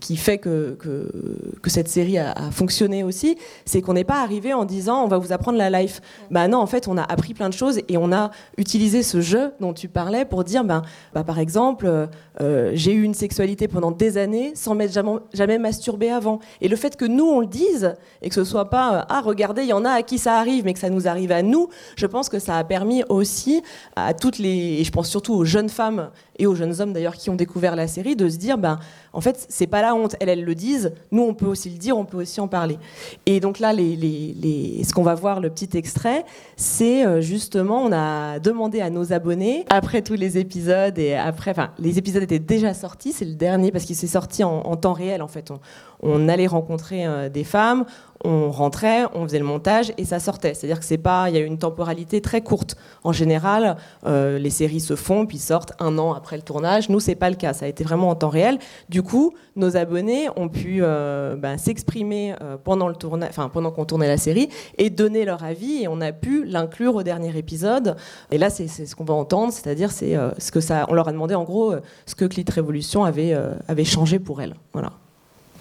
[0.02, 4.66] qui fait que, que, cette série a, fonctionné aussi, c'est qu'on n'est pas arrivé en
[4.66, 6.02] disant on va vous apprendre la life.
[6.32, 9.22] Bah non, en fait, on a appris plein de choses et on a utilisé ce
[9.22, 10.82] jeu dont tu parlais pour dire, ben,
[11.14, 12.10] bah, par exemple,
[12.42, 16.40] euh, j'ai eu une sexualité pendant des années sans m'être jamais, jamais masturbé avant.
[16.60, 19.22] Et le fait que nous, on le dise et que ce soit pas, euh, ah,
[19.22, 21.44] regardez, il y en a à qui ça arrive, mais que ça nous arrive à
[21.44, 23.62] nous, je pense que ça a permis aussi
[23.96, 26.10] à toutes les, et je pense surtout aux jeunes femmes
[26.40, 28.80] et aux jeunes hommes d'ailleurs qui ont découvert la série, de se dire, ben,
[29.14, 30.16] en fait, c'est pas honte.
[30.20, 30.94] Elles, le disent.
[31.12, 32.78] Nous, on peut aussi le dire, on peut aussi en parler.
[33.26, 36.26] Et donc là, ce qu'on va voir, le petit extrait,
[36.56, 41.52] c'est euh, justement, on a demandé à nos abonnés, après tous les épisodes, et après,
[41.52, 44.76] enfin, les épisodes étaient déjà sortis, c'est le dernier parce qu'il s'est sorti en, en,
[44.76, 45.52] temps réel, en fait.
[45.52, 45.60] On,
[46.02, 47.86] on allait rencontrer euh, des femmes,
[48.24, 50.54] on rentrait, on faisait le montage et ça sortait.
[50.54, 52.76] C'est-à-dire que c'est pas, il y a une temporalité très courte.
[53.04, 56.90] En général, euh, les séries se font puis sortent un an après le tournage.
[56.90, 57.54] Nous, c'est pas le cas.
[57.54, 58.60] Ça a été vraiment en temps réel.
[58.90, 63.86] Du coup, nos abonnés ont pu euh, ben, s'exprimer pendant le tournage, enfin pendant qu'on
[63.86, 67.96] tournait la série et donner leur avis et on a pu l'inclure au dernier épisode.
[68.32, 71.12] Et là, c'est ce qu'on va entendre, c'est-à-dire c'est ce que ça, on leur a
[71.12, 71.74] demandé en gros
[72.06, 73.36] ce que Clit Révolution avait
[73.68, 74.56] avait changé pour elles.
[74.74, 74.92] Voilà.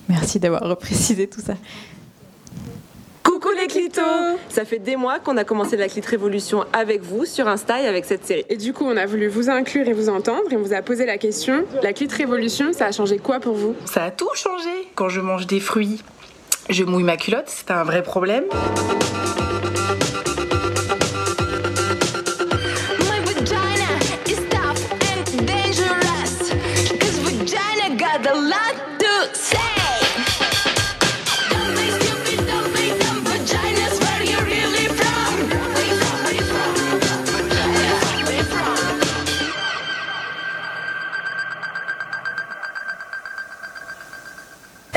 [0.09, 1.55] Merci d'avoir reprécisé tout ça.
[3.23, 4.01] Coucou les clitos
[4.49, 7.87] Ça fait des mois qu'on a commencé la Clit Révolution avec vous sur Insta et
[7.87, 8.45] avec cette série.
[8.49, 10.83] Et du coup, on a voulu vous inclure et vous entendre et on vous a
[10.83, 13.75] posé la question la Clit Révolution, ça a changé quoi pour vous?
[13.85, 14.89] Ça a tout changé.
[14.95, 16.03] Quand je mange des fruits,
[16.69, 18.45] je mouille ma culotte, c'est un vrai problème.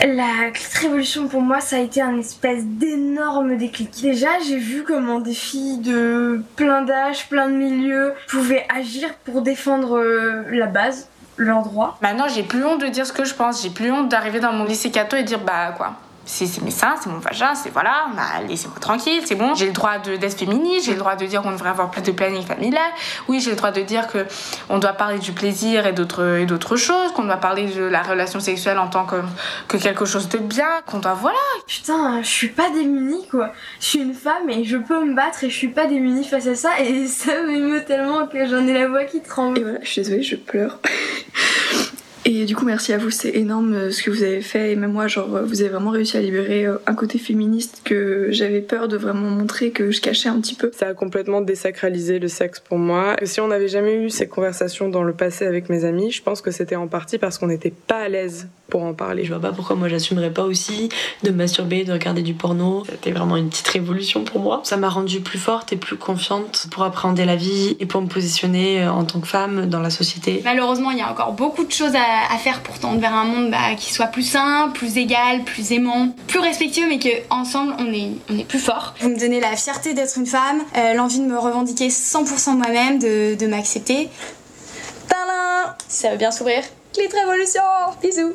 [0.03, 3.89] La révolution pour moi, ça a été un espèce d'énorme déclic.
[4.01, 9.41] Déjà, j'ai vu comment des filles de plein d'âges, plein de milieux pouvaient agir pour
[9.41, 11.97] défendre euh, la base, leurs droits.
[12.01, 13.63] Maintenant, j'ai plus honte de dire ce que je pense.
[13.63, 16.95] J'ai plus honte d'arriver dans mon lycée Cato et dire bah quoi c'est mes seins,
[17.01, 18.07] c'est mon vagin, c'est voilà,
[18.47, 19.55] laissez-moi tranquille, c'est bon.
[19.55, 22.11] J'ai le droit d'être féministe, j'ai le droit de dire qu'on devrait avoir plus de
[22.11, 22.91] planning familial.
[23.27, 24.25] Oui, j'ai le droit de dire que
[24.69, 28.01] on doit parler du plaisir et d'autres et d'autres choses, qu'on doit parler de la
[28.01, 29.17] relation sexuelle en tant que,
[29.67, 31.37] que quelque chose de bien, qu'on doit voilà.
[31.67, 33.51] Putain, je suis pas démunie quoi.
[33.79, 36.47] Je suis une femme et je peux me battre et je suis pas démunie face
[36.47, 39.59] à ça et ça m'émeut tellement que j'en ai la voix qui tremble.
[39.59, 40.79] Et voilà, je suis désolée, je pleure.
[42.25, 44.71] Et du coup, merci à vous, c'est énorme euh, ce que vous avez fait.
[44.71, 47.81] Et même moi, genre, euh, vous avez vraiment réussi à libérer euh, un côté féministe
[47.83, 50.71] que j'avais peur de vraiment montrer, que je cachais un petit peu.
[50.73, 53.17] Ça a complètement désacralisé le sexe pour moi.
[53.23, 56.41] Si on n'avait jamais eu ces conversations dans le passé avec mes amis, je pense
[56.41, 59.23] que c'était en partie parce qu'on n'était pas à l'aise pour en parler.
[59.23, 60.89] Je vois pas pourquoi moi j'assumerais pas aussi
[61.21, 62.83] de masturber, de regarder du porno.
[62.89, 64.61] C'était vraiment une petite révolution pour moi.
[64.63, 68.07] Ça m'a rendue plus forte et plus confiante pour appréhender la vie et pour me
[68.07, 70.41] positionner en tant que femme dans la société.
[70.43, 73.51] Malheureusement, il y a encore beaucoup de choses à faire pour tendre vers un monde
[73.51, 78.13] bah, qui soit plus sain, plus égal, plus aimant, plus respectueux, mais qu'ensemble on est,
[78.31, 78.95] on est plus fort.
[79.01, 82.97] Vous me donnez la fierté d'être une femme, euh, l'envie de me revendiquer 100% moi-même,
[82.97, 84.09] de, de m'accepter.
[85.07, 86.63] Tadam Ça va bien s'ouvrir.
[86.91, 87.61] Clit Révolution
[88.01, 88.33] Bisous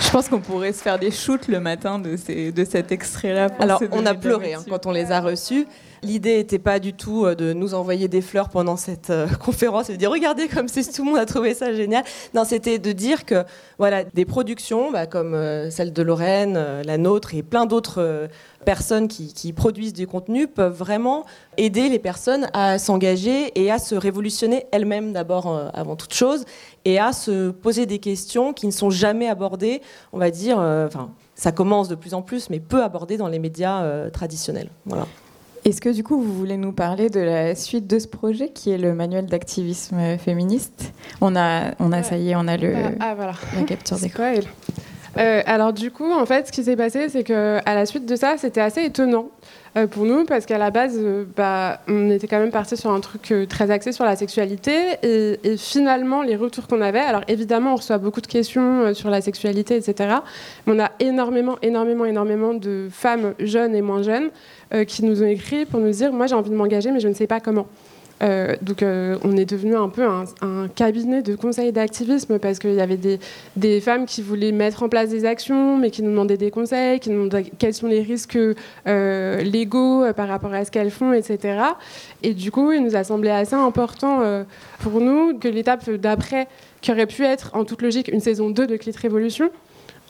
[0.00, 3.46] Je pense qu'on pourrait se faire des shoots le matin de, ces, de cet extrait-là.
[3.60, 5.68] Alors, on a pleuré hein, quand on les a reçus.
[6.02, 9.90] L'idée n'était pas du tout euh, de nous envoyer des fleurs pendant cette euh, conférence
[9.90, 12.04] et de dire regardez comme c'est tout le monde a trouvé ça génial.
[12.34, 13.44] Non, c'était de dire que
[13.78, 18.28] voilà des productions bah, comme euh, celle de Lorraine, la nôtre et plein d'autres
[18.64, 21.24] personnes qui, produisent du contenu peuvent vraiment
[21.56, 26.44] aider les personnes à s'engager et à se révolutionner elles-mêmes d'abord avant toute chose
[26.84, 29.82] et à se poser des questions qui ne sont jamais abordées,
[30.12, 33.38] on va dire, enfin ça commence de plus en plus, mais peu abordées dans les
[33.38, 34.70] médias traditionnels.
[34.86, 35.06] Voilà.
[35.64, 38.70] Est-ce que du coup vous voulez nous parler de la suite de ce projet qui
[38.70, 40.92] est le manuel d'activisme féministe?
[41.20, 43.32] On a, on a ça y est, on a le, ah, ah, voilà.
[43.54, 44.32] la capture d'écran.
[45.16, 48.16] alors du coup, en fait, ce qui s'est passé, c'est que à la suite de
[48.16, 49.28] ça, c'était assez étonnant
[49.76, 52.90] euh, pour nous parce qu'à la base, euh, bah, on était quand même parti sur
[52.90, 54.72] un truc euh, très axé sur la sexualité
[55.04, 59.10] et, et finalement, les retours qu'on avait, alors évidemment, on reçoit beaucoup de questions sur
[59.10, 60.16] la sexualité, etc.
[60.66, 64.30] Mais on a énormément, énormément, énormément de femmes jeunes et moins jeunes
[64.86, 67.14] qui nous ont écrit pour nous dire, moi j'ai envie de m'engager, mais je ne
[67.14, 67.66] sais pas comment.
[68.22, 72.74] Euh, donc euh, on est devenu un peu un, cabinet de conseils d'activisme parce qu'il
[72.74, 72.98] y avait
[73.56, 77.00] des, femmes qui voulaient mettre en place des actions mais qui nous demandaient des conseils,
[77.00, 78.38] qui nous demandaient quels sont les risques
[78.86, 81.60] euh, légaux par rapport à ce qu'elles font, etc.
[82.22, 84.44] Et du coup, il nous a semblé assez important
[84.80, 86.46] pour nous que l'étape d'après,
[86.82, 89.50] qui aurait pu être en toute logique une saison 2 de Clit Révolution,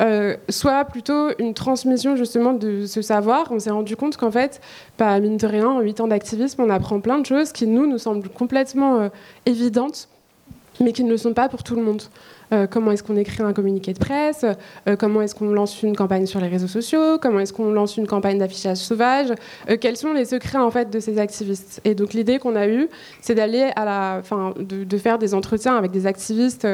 [0.00, 3.50] euh, soit plutôt une transmission justement de ce savoir.
[3.50, 4.60] On s'est rendu compte qu'en fait,
[4.98, 7.86] bah, mine de rien, en 8 ans d'activisme, on apprend plein de choses qui nous,
[7.86, 9.08] nous semblent complètement euh,
[9.46, 10.08] évidentes,
[10.80, 12.02] mais qui ne le sont pas pour tout le monde.
[12.52, 14.44] Euh, comment est-ce qu'on écrit un communiqué de presse,
[14.88, 17.96] euh, comment est-ce qu'on lance une campagne sur les réseaux sociaux, comment est-ce qu'on lance
[17.96, 19.32] une campagne d'affichage sauvage,
[19.68, 21.80] euh, quels sont les secrets en fait de ces activistes?
[21.84, 22.88] Et donc l'idée qu'on a eue,
[23.20, 26.66] c'est d'aller à la, enfin, de, de, faire des entretiens avec des activistes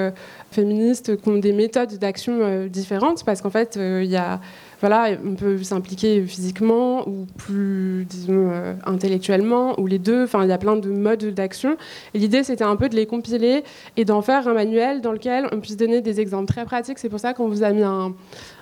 [0.51, 4.41] féministes qui ont des méthodes d'action différentes, parce qu'en fait il y a
[4.81, 10.25] voilà, on peut s'impliquer physiquement ou plus, disons, euh, intellectuellement, ou les deux.
[10.25, 11.77] Enfin, il y a plein de modes d'action.
[12.12, 13.65] L'idée, c'était un peu de les compiler
[13.97, 16.99] et d'en faire un manuel dans lequel on puisse donner des exemples très pratiques.
[16.99, 18.15] C'est pour ça qu'on vous a mis un,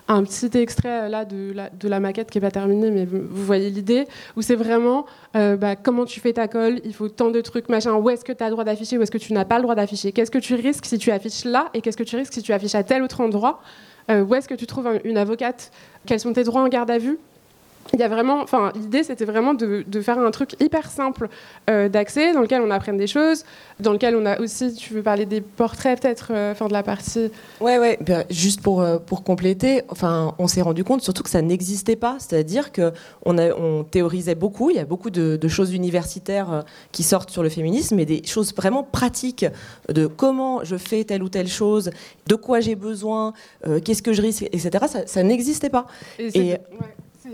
[0.06, 3.26] petit extrait euh, là de la, de la maquette qui n'est pas terminée, mais vous,
[3.44, 7.30] voyez l'idée, où c'est vraiment euh, bah, comment tu fais ta colle, il faut tant
[7.30, 9.32] de trucs, machin, où est-ce que tu as le droit d'afficher, où est-ce que tu
[9.32, 11.96] n'as pas le droit d'afficher, qu'est-ce que tu risques si tu affiches là, et qu'est-ce
[11.96, 13.60] que tu risques si tu affiches à tel autre endroit.
[14.10, 15.70] Euh, où est-ce que tu trouves une avocate?
[16.06, 17.18] Quels sont tes droits en garde à vue?
[17.92, 21.28] Il y a vraiment, enfin, l'idée c'était vraiment de, faire un truc hyper simple
[21.70, 23.44] euh, d'accès, dans lequel on apprenne des choses,
[23.80, 26.82] dans lequel on a aussi, tu veux parler des portraits peut-être, euh, enfin de la
[26.82, 27.30] partie.
[27.60, 27.98] Ouais, ouais.
[28.00, 32.16] Ben, juste pour pour compléter, enfin, on s'est rendu compte surtout que ça n'existait pas,
[32.18, 32.92] c'est-à-dire que
[33.24, 37.42] on, on théorisait beaucoup, il y a beaucoup de, de, choses universitaires qui sortent sur
[37.42, 39.46] le féminisme, mais des choses vraiment pratiques
[39.88, 41.90] de comment je fais telle ou telle chose,
[42.26, 43.32] de quoi j'ai besoin,
[43.84, 44.70] qu'est-ce que je risque, etc.
[44.88, 45.86] Ça, ça n'existait pas.
[46.18, 46.56] Et,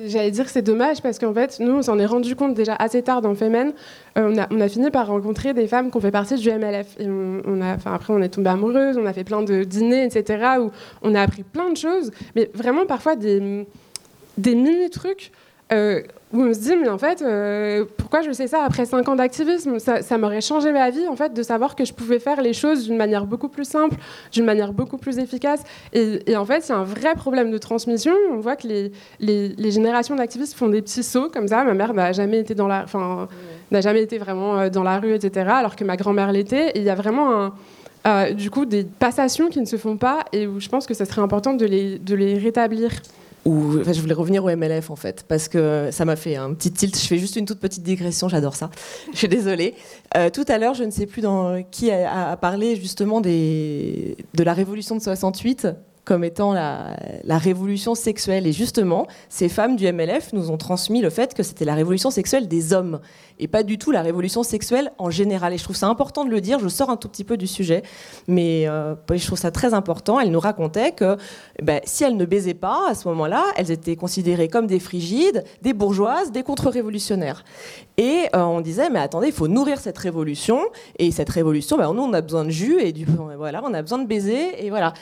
[0.07, 2.77] J'allais dire que c'est dommage parce qu'en fait, nous, on s'en est rendu compte déjà
[2.77, 3.73] assez tard dans Femen.
[4.17, 6.97] Euh, on, a, fini par rencontrer des femmes qui ont fait partie du MLF.
[7.01, 7.09] Et
[7.87, 10.71] après, on est tombé amoureuse, on a fait plein de dîners, etc., où
[11.03, 13.67] on a appris plein de choses, mais vraiment parfois des,
[14.39, 15.33] des mini-trucs
[15.73, 19.09] euh, où on se dit, mais en fait, euh, pourquoi je sais ça après 5
[19.09, 19.79] ans d'activisme?
[19.81, 22.85] Ça, m'aurait changé ma vie, en fait, de savoir que je pouvais faire les choses
[22.85, 23.97] d'une manière beaucoup plus simple,
[24.31, 25.63] d'une manière beaucoup plus efficace.
[25.93, 28.13] Et, en fait, il y a un vrai problème de transmission.
[28.31, 31.65] On voit que les, les, générations d'activistes font des petits sauts comme ça.
[31.65, 33.27] Ma mère n'a jamais été dans la, enfin,
[33.73, 35.49] n'a jamais été vraiment euh, dans la rue, etc.
[35.51, 36.71] Alors que ma grand-mère l'était.
[36.71, 37.53] Et il y a vraiment
[38.05, 40.95] un, du coup, des passations qui ne se font pas et où je pense que
[40.95, 42.91] ça serait important de les, de les rétablir
[43.47, 46.97] je voulais revenir au MLF en fait, parce que ça m'a fait un petit tilt.
[46.97, 48.71] Je fais juste une toute petite digression, j'adore ça.
[49.13, 49.75] Je suis désolée.
[50.17, 54.53] Euh, tout à l'heure, je ne sais plus dans qui a, parlé justement de la
[54.53, 55.69] révolution de 68
[56.11, 58.45] comme étant la, révolution sexuelle.
[58.45, 62.11] Et justement, ces femmes du MLF nous ont transmis le fait que c'était la révolution
[62.11, 62.99] sexuelle des hommes
[63.39, 65.53] et pas du tout la révolution sexuelle en général.
[65.53, 66.59] Et je trouve ça important de le dire.
[66.59, 67.83] Je sors un tout petit peu du sujet,
[68.27, 70.19] mais euh, je trouve ça très important.
[70.19, 71.17] Elle nous racontait que
[71.63, 75.45] ben, si elles ne baisaient pas à ce moment-là, elles étaient considérées comme des frigides,
[75.63, 77.45] des bourgeoises, des contre-révolutionnaires.
[77.97, 80.61] Et euh, on disait, mais attendez, il faut nourrir cette révolution.
[80.99, 83.81] Et cette révolution, ben, nous, on a besoin de jus et du, voilà, on a
[83.81, 84.67] besoin de baiser.
[84.67, 84.93] Et voilà.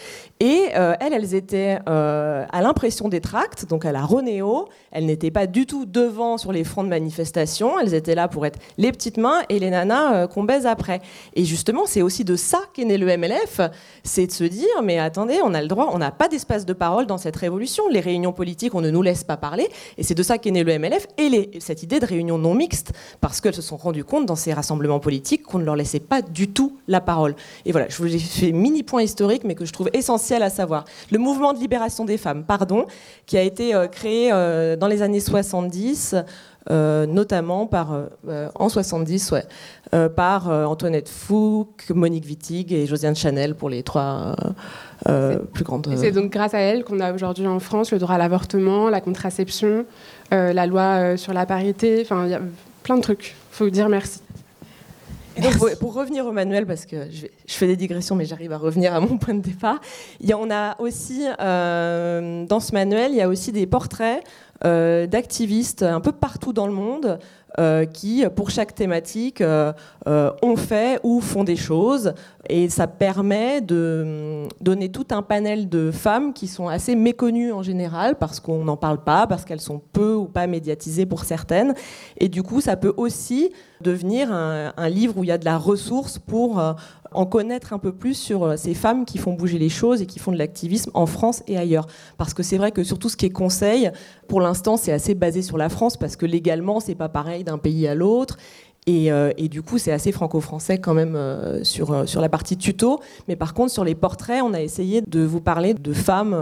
[0.42, 4.68] Euh, elles, elles étaient à l'impression des tracts, donc à la Ronéo.
[4.90, 7.78] Elles n'étaient pas du tout devant sur les fronts de manifestation.
[7.78, 11.00] Elles étaient là pour être les petites mains et les nanas euh, qu'on baise après.
[11.34, 13.60] Et justement, c'est aussi de ça qu'est né le MLF,
[14.02, 16.72] c'est de se dire, mais attendez, on a le droit, on n'a pas d'espace de
[16.72, 17.84] parole dans cette révolution.
[17.88, 19.68] Les réunions politiques, on ne nous laisse pas parler.
[19.96, 22.92] Et c'est de ça qu'est né le MLF et cette idée de réunion non mixte,
[23.20, 26.22] parce qu'elles se sont rendues compte dans ces rassemblements politiques qu'on ne leur laissait pas
[26.22, 27.34] du tout la parole.
[27.64, 30.50] Et voilà, je vous ai fait mini point historique, mais que je trouve essentiel à
[30.50, 30.77] savoir.
[31.10, 32.86] Le mouvement de libération des femmes, pardon,
[33.26, 36.16] qui a été euh, créé euh, dans les années 70
[36.70, 37.98] euh, notamment par,
[38.54, 44.36] en 70, ouais, par Antoinette Fouque, Monique Wittig et Josiane Chanel pour les trois
[45.54, 45.88] plus grandes.
[45.96, 49.00] c'est donc grâce à elle qu'on a aujourd'hui en France le droit à l'avortement, la
[49.00, 49.86] contraception,
[50.30, 52.40] la loi sur la parité, enfin il y a
[52.82, 53.34] plein de trucs.
[53.52, 54.20] Il faut dire merci.
[55.78, 59.00] Pour, revenir au manuel, parce que je, fais des digressions, mais j'arrive à revenir à
[59.00, 59.80] mon point de départ,
[60.20, 64.22] il y a, on a aussi, dans ce manuel, il y a aussi des portraits
[64.62, 67.18] d'activistes un peu partout dans le monde
[67.58, 69.72] euh, qui, pour chaque thématique, euh,
[70.06, 72.12] euh, ont fait ou font des choses.
[72.48, 77.62] Et ça permet de donner tout un panel de femmes qui sont assez méconnues en
[77.62, 81.74] général parce qu'on n'en parle pas, parce qu'elles sont peu ou pas médiatisées pour certaines.
[82.18, 85.56] Et du coup, ça peut aussi devenir un livre où il y a de la
[85.56, 86.60] ressource pour
[87.12, 90.06] en connaître un peu plus sur euh, ces femmes qui font bouger les choses et
[90.06, 91.86] qui font de l'activisme en France et ailleurs.
[92.16, 93.90] Parce que c'est vrai que sur tout ce qui est conseil,
[94.28, 97.58] pour l'instant, c'est assez basé sur la France parce que légalement, c'est pas pareil d'un
[97.58, 98.36] pays à l'autre.
[98.86, 103.00] Et, euh, du coup, c'est assez franco-français quand même euh, sur, sur la partie tuto.
[103.28, 106.34] Mais par contre, sur les portraits, on a essayé de vous parler de femmes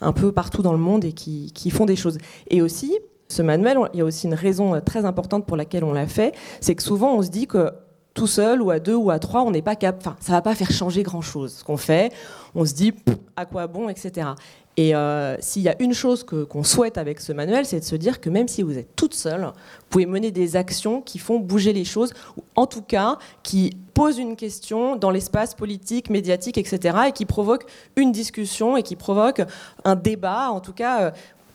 [0.00, 2.16] un peu partout dans le monde et qui, qui font des choses.
[2.48, 5.92] Et aussi, ce manuel, il y a aussi une raison très importante pour laquelle on
[5.92, 7.70] l'a fait, c'est que souvent on se dit que
[8.14, 9.98] tout seul ou à deux ou à trois, on n'est pas capable.
[10.00, 11.56] Enfin, ça va pas faire changer grand-chose.
[11.58, 12.12] Ce qu'on fait,
[12.54, 12.94] on se dit
[13.36, 14.28] à quoi bon, etc.
[14.76, 17.94] Et euh, s'il y a une chose qu'on souhaite avec ce manuel, c'est de se
[17.94, 19.52] dire que même si vous êtes toute seule, vous
[19.88, 24.18] pouvez mener des actions qui font bouger les choses, ou en tout cas qui posent
[24.18, 29.42] une question dans l'espace politique, médiatique, etc., et qui provoquent une discussion et qui provoquent
[29.84, 30.50] un débat.
[30.50, 31.10] En tout cas, euh,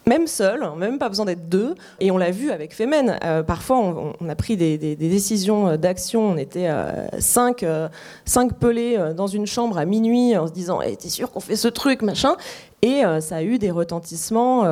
[0.09, 1.75] même seul, hein, même pas besoin d'être deux.
[1.99, 3.17] Et on l'a vu avec Femen.
[3.23, 3.77] Euh, parfois,
[4.19, 6.21] on, a pris des, décisions d'action.
[6.31, 7.87] On était euh, cinq, euh,
[8.59, 11.67] pelés dans une chambre à minuit en se disant hey, T'es sûr qu'on fait ce
[11.67, 12.35] truc, machin?
[12.81, 14.63] Et ça a eu des retentissements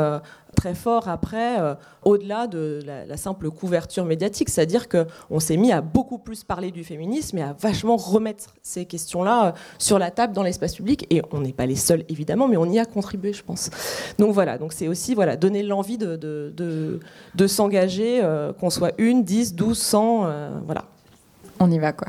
[0.57, 4.49] très fort après, euh, au-delà de la, simple couverture médiatique.
[4.49, 8.85] C'est-à-dire qu'on s'est mis à beaucoup plus parler du féminisme et à vachement remettre ces
[8.85, 11.05] questions-là euh, sur la table dans l'espace public.
[11.11, 13.69] Et on n'est pas les seuls, évidemment, mais on y a contribué, je pense.
[14.17, 16.99] Donc voilà, donc c'est aussi voilà, donner l'envie de, de,
[17.35, 20.27] de, s'engager, euh, qu'on soit une, dix, douze, cent,
[20.65, 20.85] voilà.
[21.59, 22.07] On y va, quoi.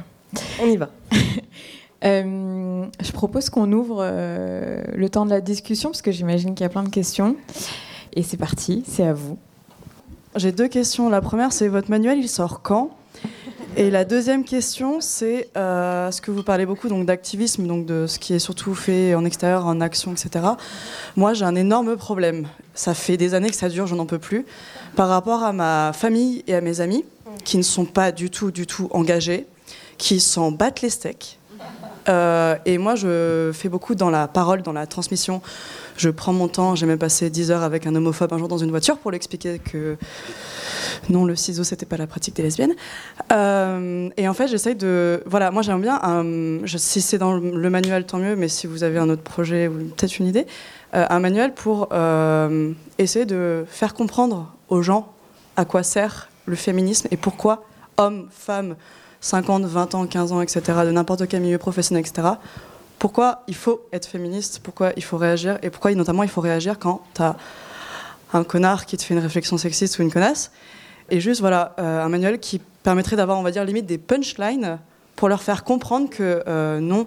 [0.63, 0.89] On y va.
[2.03, 6.71] je propose qu'on ouvre le temps de la discussion parce que j'imagine qu'il y a
[6.71, 7.37] plein de questions.
[8.19, 9.39] Et c'est parti, c'est à vous.
[10.35, 11.09] J'ai deux questions.
[11.09, 12.91] La première, c'est votre manuel, il sort quand?
[13.77, 18.09] Et la deuxième question, c'est euh, ce que vous parlez beaucoup donc d'activisme, donc de
[18.09, 20.47] ce qui est surtout fait en extérieur, en action, etc.
[21.15, 22.49] Moi, j'ai un énorme problème.
[22.75, 24.45] Ça fait des années que ça dure, je n'en peux plus.
[24.97, 27.05] Par rapport à ma famille et à mes amis,
[27.45, 29.47] qui ne sont pas du tout, du tout engagés,
[29.97, 31.39] qui s'en battent les steaks.
[32.09, 35.43] Euh, et moi, je fais beaucoup dans la parole, dans la transmission
[35.99, 36.75] je prends mon temps.
[36.75, 39.17] J'ai même passé 10 heures avec un homophobe un jour dans une voiture pour lui
[39.17, 39.97] expliquer que
[41.11, 42.75] non, le ciseau, c'était pas la pratique des lesbiennes.
[43.33, 45.23] Euh, et en fait, j'essaye de.
[45.27, 46.01] Voilà, moi j'aime bien.
[46.67, 49.91] si c'est dans le manuel, tant mieux, mais si vous avez un autre projet ou
[49.97, 50.47] peut-être une idée,
[50.95, 55.13] euh, un manuel pour euh, essayer de faire comprendre aux gens
[55.57, 57.65] à quoi sert le féminisme et pourquoi
[57.97, 58.77] hommes, femmes,
[59.21, 62.29] 50, 20 ans, 15 ans, etc., de n'importe quel milieu professionnel, etc.,
[62.99, 66.79] pourquoi il faut être féministe, pourquoi il faut réagir, et pourquoi notamment il faut réagir
[66.79, 67.37] quand tu as
[68.33, 70.51] un connard qui te fait une réflexion sexiste ou une connasse.
[71.11, 74.79] Et juste, voilà, euh, un manuel qui permettrait d'avoir, on va dire, limite des punchlines
[75.17, 77.07] pour leur faire comprendre que euh, non,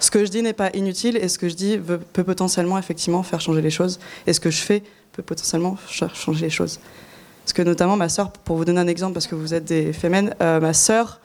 [0.00, 3.22] ce que je dis n'est pas inutile et ce que je dis peut potentiellement, effectivement,
[3.22, 4.00] faire changer les choses.
[4.26, 6.80] Et ce que je fais peut potentiellement changer les choses.
[7.44, 9.92] Parce que notamment, ma sœur, pour vous donner un exemple, parce que vous êtes des
[9.92, 11.20] fémènes, euh, ma sœur,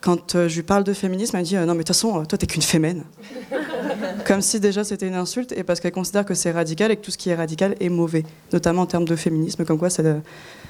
[0.00, 1.88] quand euh, je lui parle de féminisme, elle me dit euh, Non, mais de toute
[1.88, 3.02] façon, toi, t'es qu'une fémène.
[4.26, 7.04] Comme si déjà c'était une insulte, et parce qu'elle considère que c'est radical et que
[7.04, 10.02] tout ce qui est radical est mauvais, notamment en termes de féminisme, comme quoi ça,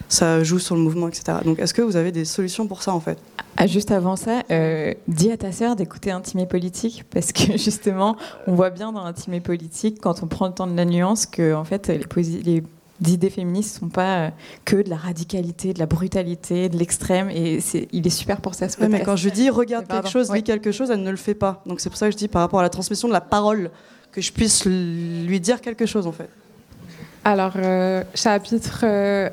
[0.08, 1.38] ça joue sur le mouvement, etc.
[1.44, 3.18] Donc, est-ce que vous avez des solutions pour ça, en fait?
[3.58, 4.42] Ah, Juste avant ça,
[5.08, 8.16] dis à ta sœur d'écouter Intimé Politique, parce que justement,
[8.46, 11.54] on voit bien dans Intimé Politique, quand on prend le temps de la nuance, que
[11.54, 12.00] en fait, les,
[12.42, 12.62] les
[13.00, 14.30] d'idées féministes ne sont pas euh,
[14.64, 17.30] que de la radicalité, de la brutalité, de l'extrême.
[17.30, 18.68] Et c'est, il est super pour ça.
[18.68, 21.34] Ce mais quand je dis regarde quelque chose, lis quelque chose, elle ne le fait
[21.34, 21.62] pas.
[21.66, 23.70] Donc c'est pour ça que je dis par rapport à la transmission de la parole,
[24.12, 26.28] que je puisse lui dire quelque chose en fait.
[27.22, 28.80] Alors, euh, chapitre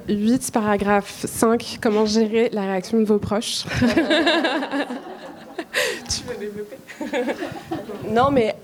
[0.10, 3.64] 8, euh, paragraphe 5, comment gérer la réaction de vos proches
[6.10, 6.76] Tu veux développer?
[8.12, 8.56] Non, mais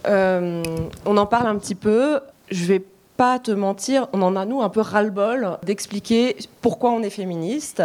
[1.05, 2.19] on en parle un petit peu.
[2.51, 2.83] Je vais
[3.17, 7.83] pas te mentir, on en a nous un peu ras-le-bol d'expliquer pourquoi on est féministe.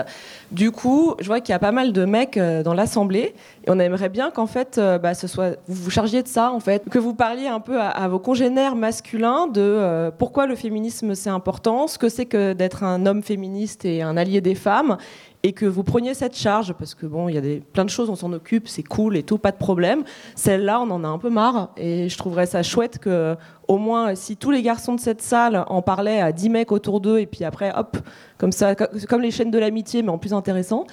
[0.52, 3.34] Du coup, je vois qu'il y a pas mal de mecs euh, dans l'assemblée
[3.66, 6.50] et on aimerait bien qu'en fait, euh, bah, ce soit vous vous chargiez de ça
[6.50, 10.54] en fait, que vous parliez un peu à, vos congénères masculins de euh, pourquoi le
[10.54, 14.54] féminisme c'est important, ce que c'est que d'être un homme féministe et un allié des
[14.54, 14.96] femmes
[15.42, 17.90] et que vous preniez cette charge, parce que bon, il y a des, plein de
[17.90, 20.03] choses, on s'en occupe, c'est cool et tout, pas de problème.
[20.35, 23.37] Celle-là, on en a un peu marre, et je trouverais ça chouette que,
[23.68, 27.01] au moins, si tous les garçons de cette salle en parlaient à 10 mecs autour
[27.01, 27.98] d'eux, et puis après, hop,
[28.37, 30.87] comme ça, comme les chaînes de l'amitié, mais en plus intéressant,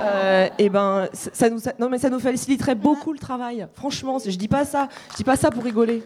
[0.00, 3.66] euh, et ben, ça nous, non mais ça nous faciliterait beaucoup le travail.
[3.74, 6.04] Franchement, je dis pas ça, je dis pas ça pour rigoler.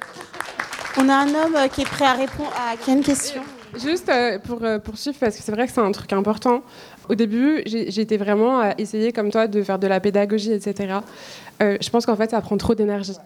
[0.98, 3.42] On a un homme qui est prêt à répondre à quelle question
[3.74, 6.62] Juste euh, pour euh, poursuivre, parce que c'est vrai que c'est un truc important.
[7.08, 10.94] Au début, j'étais vraiment à essayer, comme toi, de faire de la pédagogie, etc.
[11.62, 13.16] Euh, je pense qu'en fait, ça prend trop d'énergie.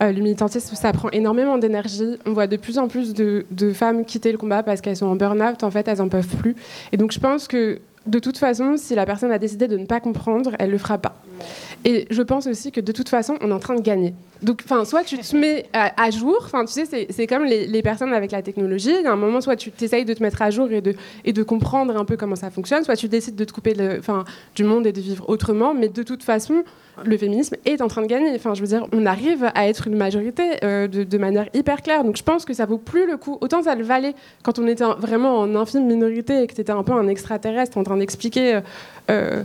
[0.00, 2.18] le militantisme, ça prend énormément d'énergie.
[2.26, 5.06] On voit de plus en plus de, de femmes quitter le combat parce qu'elles sont
[5.06, 6.56] en burn-out, en fait, elles en peuvent plus.
[6.92, 9.86] Et donc, je pense que de toute façon, si la personne a décidé de ne
[9.86, 11.14] pas comprendre, elle le fera pas.
[11.84, 14.14] Et je pense aussi que de toute façon, on est en train de gagner.
[14.42, 18.12] Donc, enfin, soit tu te mets à, jour, enfin, tu sais, c'est comme les, personnes
[18.12, 18.92] avec la technologie.
[18.98, 20.94] Il y a un moment, soit tu essayes de te mettre à jour et de,
[21.24, 24.00] et de comprendre un peu comment ça fonctionne, soit tu décides de te couper le,
[24.54, 25.74] du monde et de vivre autrement.
[25.74, 26.64] Mais de toute façon,
[27.04, 28.32] le féminisme est en train de gagner.
[28.34, 32.02] Enfin, je veux dire, on arrive à être une majorité euh, de, manière hyper claire.
[32.02, 33.38] Donc, je pense que ça vaut plus le coup.
[33.40, 36.82] Autant ça le valait quand on était vraiment en infime minorité et que c'était un
[36.82, 38.56] peu un extraterrestre en train d'expliquer.
[38.56, 38.60] Euh,
[39.10, 39.42] euh,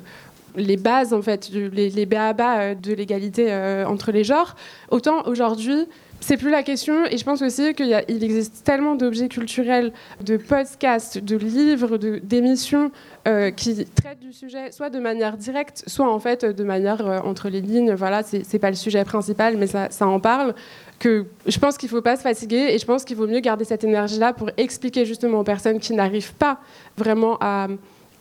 [0.57, 4.55] les bases en fait, les, les euh, de l'égalité euh, entre les genres.
[4.89, 5.85] Autant aujourd'hui,
[6.19, 9.93] c'est plus la question, et je pense aussi qu'il existe tellement d'objets culturels,
[10.25, 12.91] de podcasts, de livres, d'émissions
[13.27, 17.49] euh, qui traitent du sujet, soit de manière directe, soit en fait de manière entre
[17.49, 17.93] les lignes.
[17.93, 20.55] Voilà, c'est pas le sujet principal, mais ça, en parle.
[20.97, 23.63] Que je pense qu'il faut pas se fatiguer, et je pense qu'il vaut mieux garder
[23.63, 26.59] cette énergie-là pour expliquer justement aux personnes qui n'arrivent pas
[26.97, 27.67] vraiment à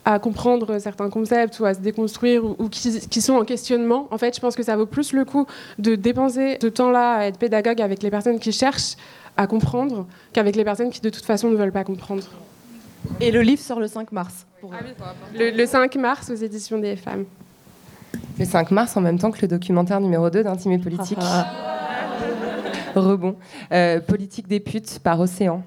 [0.07, 4.37] à comprendre certains concepts ou à se déconstruire ou, qui, sont en questionnement, en fait,
[4.37, 5.47] je pense que ça vaut plus le coup
[5.81, 8.95] de dépenser ce temps-là à être pédagogue avec les personnes qui cherchent
[9.37, 12.23] à comprendre qu'avec les personnes qui de toute façon ne veulent pas comprendre.
[13.21, 14.47] Et le livre sort le 5 mars.
[14.63, 14.77] Ah
[15.35, 17.25] le, 5 mars aux éditions des femmes.
[18.39, 21.19] Le 5 mars en même temps que le documentaire numéro 2 d'Intime Politique.
[21.21, 22.95] Ah, ah.
[23.01, 23.35] Rebond.
[23.73, 25.65] Euh, politique des putes par Océan.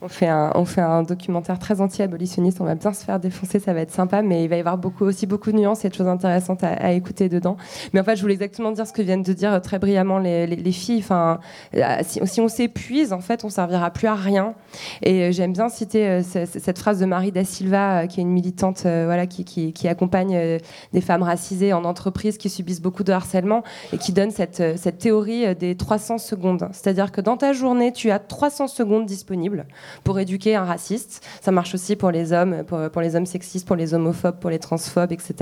[0.00, 2.60] On fait, un, documentaire très anti-abolitionniste.
[2.60, 4.78] On va bien se faire défoncer, ça va être sympa, mais il va y avoir
[4.78, 7.56] beaucoup, aussi beaucoup de nuances et de choses intéressantes à, écouter dedans.
[7.92, 10.20] Mais en fait, je voulais exactement dire ce que viennent de dire euh, très brillamment
[10.20, 11.00] les, les, filles.
[11.00, 11.40] Enfin,
[11.74, 14.54] euh, si, on s'épuise, en fait, on servira plus à rien.
[15.02, 18.82] Et euh, j'aime bien citer cette phrase de Marie da Silva, qui est une militante,
[18.82, 20.58] voilà, qui, accompagne
[20.92, 25.56] des femmes racisées en entreprise qui subissent beaucoup de harcèlement et qui donne cette théorie
[25.56, 26.68] des 300 secondes.
[26.72, 29.66] C'est-à-dire que dans ta journée, tu as 300 secondes disponibles
[30.04, 31.24] pour éduquer un raciste.
[31.40, 34.58] Ça marche aussi pour les hommes, pour, les hommes sexistes, pour les homophobes, pour les
[34.58, 35.34] transphobes, etc.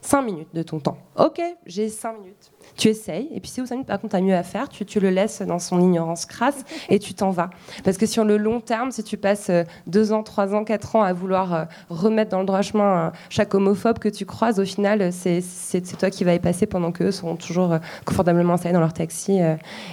[0.00, 0.98] Cinq minutes de ton temps.
[1.16, 4.20] Ok, j'ai cinq minutes tu essayes, et puis si au minutes, par contre, tu as
[4.20, 7.50] mieux à faire, tu, tu, le laisses dans son ignorance crasse et tu t'en vas.
[7.84, 10.96] Parce que sur le long terme, si tu passes euh, deux ans, trois ans, quatre
[10.96, 14.58] ans à vouloir euh, remettre dans le droit chemin euh, chaque homophobe que tu croises,
[14.58, 15.42] au final, c'est
[15.98, 19.38] toi qui vas y passer pendant qu'eux seront toujours confortablement installés dans leur taxi.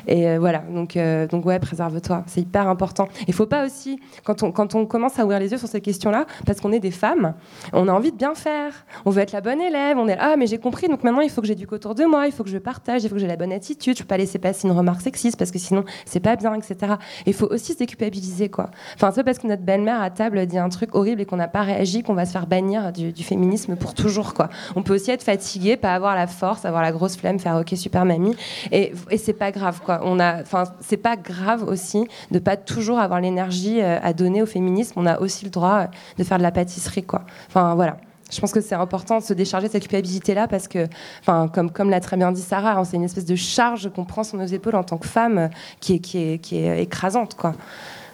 [0.07, 0.97] Et voilà, donc,
[1.29, 3.07] donc ouais, préserve-toi, c'est hyper important.
[3.27, 5.82] Il faut pas aussi, quand on, quand on commence à ouvrir les yeux sur ces
[5.82, 7.34] questions-là, parce qu'on est des femmes,
[7.73, 10.36] on a envie de bien faire, on veut être la bonne élève, on est ah
[10.38, 12.49] mais j'ai compris, donc maintenant il faut que j'éduque autour de moi, il faut que
[12.49, 14.74] je partage, il faut que j'ai la bonne attitude, je peux pas laisser passer une
[14.74, 16.93] remarque sexiste parce que sinon c'est pas bien, etc.
[17.26, 18.69] Il faut aussi se déculpabiliser, quoi.
[18.95, 21.49] Enfin, c'est parce que notre belle-mère à table dit un truc horrible et qu'on n'a
[21.49, 24.47] pas réagi qu'on va se faire bannir du, féminisme pour toujours, quoi.
[24.78, 27.74] On peut aussi être fatigué, pas avoir la force, avoir la grosse flemme, faire ok
[27.76, 28.38] super mamie,
[28.72, 29.99] et, et c'est pas grave, quoi.
[30.03, 34.41] On a, enfin, c'est pas grave aussi de pas toujours avoir l'énergie euh, à donner
[34.41, 34.93] au féminisme.
[34.95, 37.24] On a aussi le droit de faire de la pâtisserie, quoi.
[37.49, 37.97] Enfin, voilà
[38.32, 40.88] je pense que c'est important de se décharger de cette culpabilité-là parce que,
[41.19, 44.05] enfin, comme, comme l'a très bien dit Sarah, hein, c'est une espèce de charge qu'on
[44.05, 45.47] prend sur nos épaules en tant que femme euh,
[45.79, 47.36] qui est, qui est, qui est écrasante.
[47.36, 47.53] Quoi.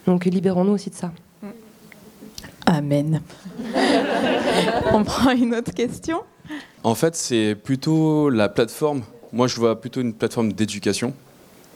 [0.06, 1.12] Donc libérons-nous aussi de ça.
[2.66, 3.22] Amen.
[4.92, 6.24] On prend une autre question.
[6.84, 9.04] En fait, c'est plutôt la plateforme.
[9.32, 11.14] Moi, je vois plutôt une plateforme d'éducation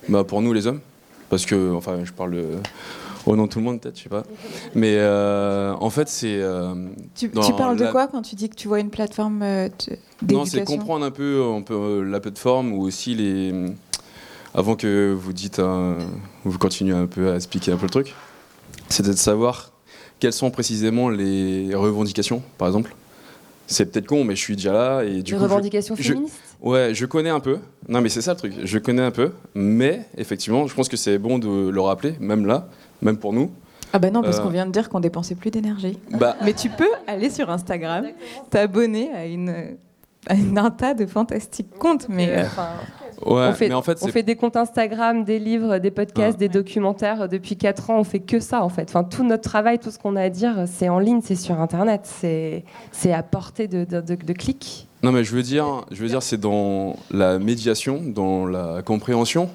[0.10, 0.82] bah, pour nous, les hommes.
[1.30, 2.44] Parce que, enfin, je parle
[3.26, 4.24] au nom de tout le monde, peut-être, je sais pas.
[4.76, 6.42] Mais euh, en fait, c'est.
[6.42, 6.74] Euh,
[7.16, 9.70] tu, parles de quoi quand tu dis que tu vois une plateforme euh,
[10.22, 13.54] d'éducation Non, c'est comprendre un peu, un peu la plateforme ou aussi les.
[14.54, 15.62] Avant que vous dites,
[16.44, 18.14] vous continuez un peu à expliquer un peu le truc,
[18.90, 19.72] c'est de savoir
[20.20, 22.94] quelles sont précisément les revendications, par exemple.
[23.68, 26.36] C'est peut-être con, mais je suis déjà là et du les revendications féministes.
[26.62, 27.60] ouais, je connais un peu.
[27.88, 28.54] Non, mais c'est ça le truc.
[28.62, 32.46] Je connais un peu, mais effectivement, je pense que c'est bon de le rappeler, même
[32.46, 32.68] là,
[33.02, 33.52] même pour nous.
[33.94, 35.98] Ah bah non, parce euh, qu'on vient de dire qu'on dépensait plus d'énergie.
[36.12, 36.36] Bah...
[36.44, 38.06] Mais tu peux aller sur Instagram,
[38.50, 39.50] t'abonner à une,
[40.28, 42.08] à un tas de fantastiques comptes.
[42.08, 42.44] Mais, euh,
[43.26, 47.28] on, fait, en fait, on fait des comptes Instagram, des livres, des podcasts, des documentaires.
[47.28, 48.90] Depuis 4 ans, on fait que ça en fait.
[48.90, 51.60] Enfin, tout notre travail, tout ce qu'on a à dire, c'est en ligne, c'est sur
[51.60, 52.64] Internet, c'est
[53.14, 54.88] à portée de, de, de, de clics.
[55.04, 59.50] Non, mais je veux dire, je veux dire, c'est dans la médiation, dans la compréhension.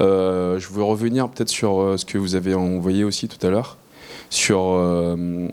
[0.00, 3.50] Euh, je veux revenir peut-être sur euh, ce que vous avez envoyé aussi tout à
[3.50, 3.76] l'heure,
[4.30, 5.48] sur euh,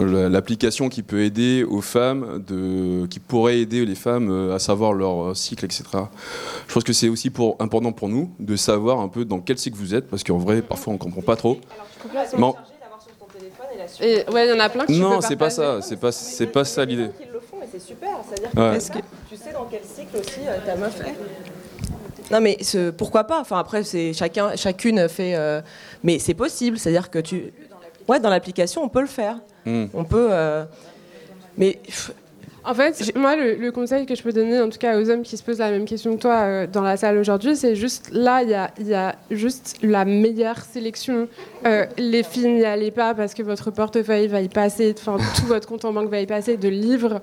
[0.00, 5.36] l'application qui peut aider aux femmes, de, qui pourrait aider les femmes à savoir leur
[5.36, 5.84] cycle, etc.
[6.68, 9.58] Je pense que c'est aussi pour, important pour nous de savoir un peu dans quel
[9.58, 11.60] cycle vous êtes, parce qu'en vrai, parfois on ne comprend pas trop.
[14.00, 15.80] Et ouais, il y en a plein qui Non, c'est pas ça.
[15.82, 17.10] C'est pas, c'est pas ça l'idée.
[17.20, 18.10] Ils le font, mais c'est super.
[18.28, 18.78] C'est-à-dire Ouais.
[18.78, 21.14] que, tu sais dans quel cycle aussi euh, ta meuf est.
[22.30, 23.40] Non mais ce- pourquoi pas?
[23.40, 25.60] Enfin après c'est chacun, chacune fait, euh,
[26.02, 26.78] mais c'est possible.
[26.78, 27.52] C'est-à-dire que tu,
[28.08, 29.36] ouais, dans l'application on peut le faire.
[29.66, 29.86] Hmm.
[29.94, 30.64] On peut, euh,
[31.58, 32.12] mais pff,
[32.62, 35.22] En fait, moi, le, le conseil que je peux donner, en tout cas aux hommes
[35.22, 38.10] qui se posent la même question que toi euh, dans la salle aujourd'hui, c'est juste
[38.12, 41.28] là, il y a, il y a juste la meilleure sélection.
[41.66, 45.46] Euh, les filles, n'y allez pas parce que votre portefeuille va y passer, enfin, tout
[45.46, 47.22] votre compte en banque va y passer de livres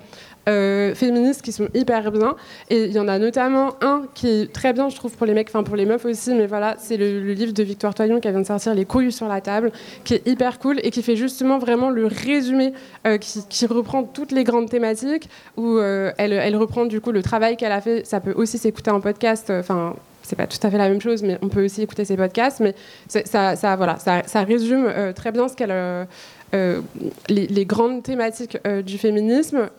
[0.50, 2.36] euh, féministes qui sont hyper bien.
[2.70, 5.34] Et il y en a notamment un qui est très bien, je trouve, pour les
[5.34, 8.20] mecs, enfin pour les meufs aussi, mais voilà, c'est le, le livre de Victoire Toyon
[8.20, 9.72] qui vient de sortir, Les couilles sur la table,
[10.04, 12.74] qui est hyper cool et qui fait justement vraiment le résumé
[13.22, 17.24] qui, qui reprend toutes les grandes thématiques, où euh, elle, elle reprend du coup le
[17.24, 18.06] travail qu'elle a fait.
[18.06, 19.96] Ça peut aussi s'écouter en podcast, euh, enfin.
[20.24, 22.60] c'est pas tout à fait la même chose, mais on peut aussi écouter ses podcasts.
[22.60, 22.76] Mais
[23.08, 26.06] ça, ça, voilà, ça, ça résume euh, très bien ce qu'elle, euh,
[26.54, 26.82] euh,
[27.30, 29.70] les, les grandes thématiques euh, du féminisme.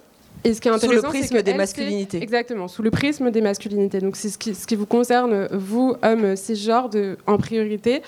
[0.44, 2.22] Et ce qui est Sous le intéressant, prisme que des elle, masculinités.
[2.22, 3.98] Exactement, sous le prisme des masculinités.
[3.98, 8.02] Donc c'est ce qui, ce qui vous concerne, vous, hommes cisgenres, de, en priorité.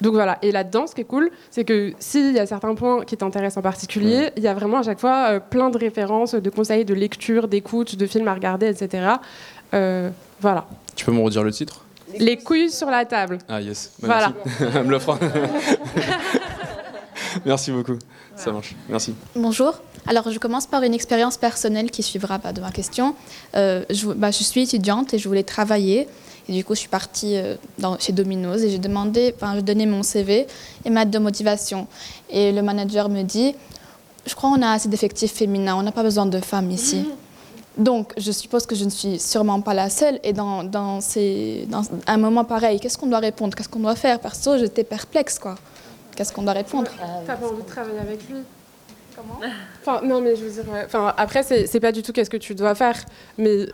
[0.00, 3.04] Donc voilà, et là-dedans, ce qui est cool, c'est que s'il y a certains points
[3.04, 6.34] qui t'intéressent en particulier, il y a vraiment à chaque fois euh, plein de références,
[6.34, 9.14] de conseils, de lecture, d'écoute, de films à regarder, etc.
[9.74, 10.66] Euh, voilà.
[10.96, 11.84] Tu peux me redire le titre?
[12.18, 13.38] Les couilles sur la table.
[13.48, 13.92] Ah yes.
[14.00, 14.32] Bah, Voilà.
[14.44, 14.64] merci.
[14.78, 15.18] Elle me l'offre.
[17.44, 17.98] merci beaucoup.
[18.36, 18.74] Ça marche.
[18.88, 19.14] Merci.
[19.36, 19.74] Bonjour.
[20.06, 23.14] Alors, je commence par une expérience personnelle qui suivra pas de ma question.
[23.54, 26.08] Euh, je, bah, je suis étudiante et je voulais travailler.
[26.48, 29.60] Et du coup, je suis partie euh, dans- chez Domino's et j'ai demandé, enfin, je
[29.60, 30.46] donnais mon CV
[30.84, 31.86] et ma lettre de motivation.
[32.30, 33.54] Et le manager me dit,
[34.26, 37.08] je crois qu'on a assez d'effectifs féminins, on n'a pas besoin de femmes ici.
[37.78, 40.18] Donc, je suppose que je ne suis sûrement pas la seule.
[40.24, 43.54] Et dans, dans, ces, dans un moment pareil, qu'est-ce qu'on doit répondre?
[43.56, 44.18] Qu'est-ce qu'on doit faire?
[44.20, 45.54] Perso, j'étais perplexe, quoi.
[46.16, 46.90] Qu'est-ce qu'on doit répondre?
[47.26, 48.40] T'as pas envie de travailler avec lui?
[49.16, 49.38] Comment?
[49.80, 50.82] Enfin, non, mais je veux dire, ouais.
[50.84, 52.96] enfin, après, c'est pas du tout qu'est-ce que tu dois faire,
[53.38, 53.66] mais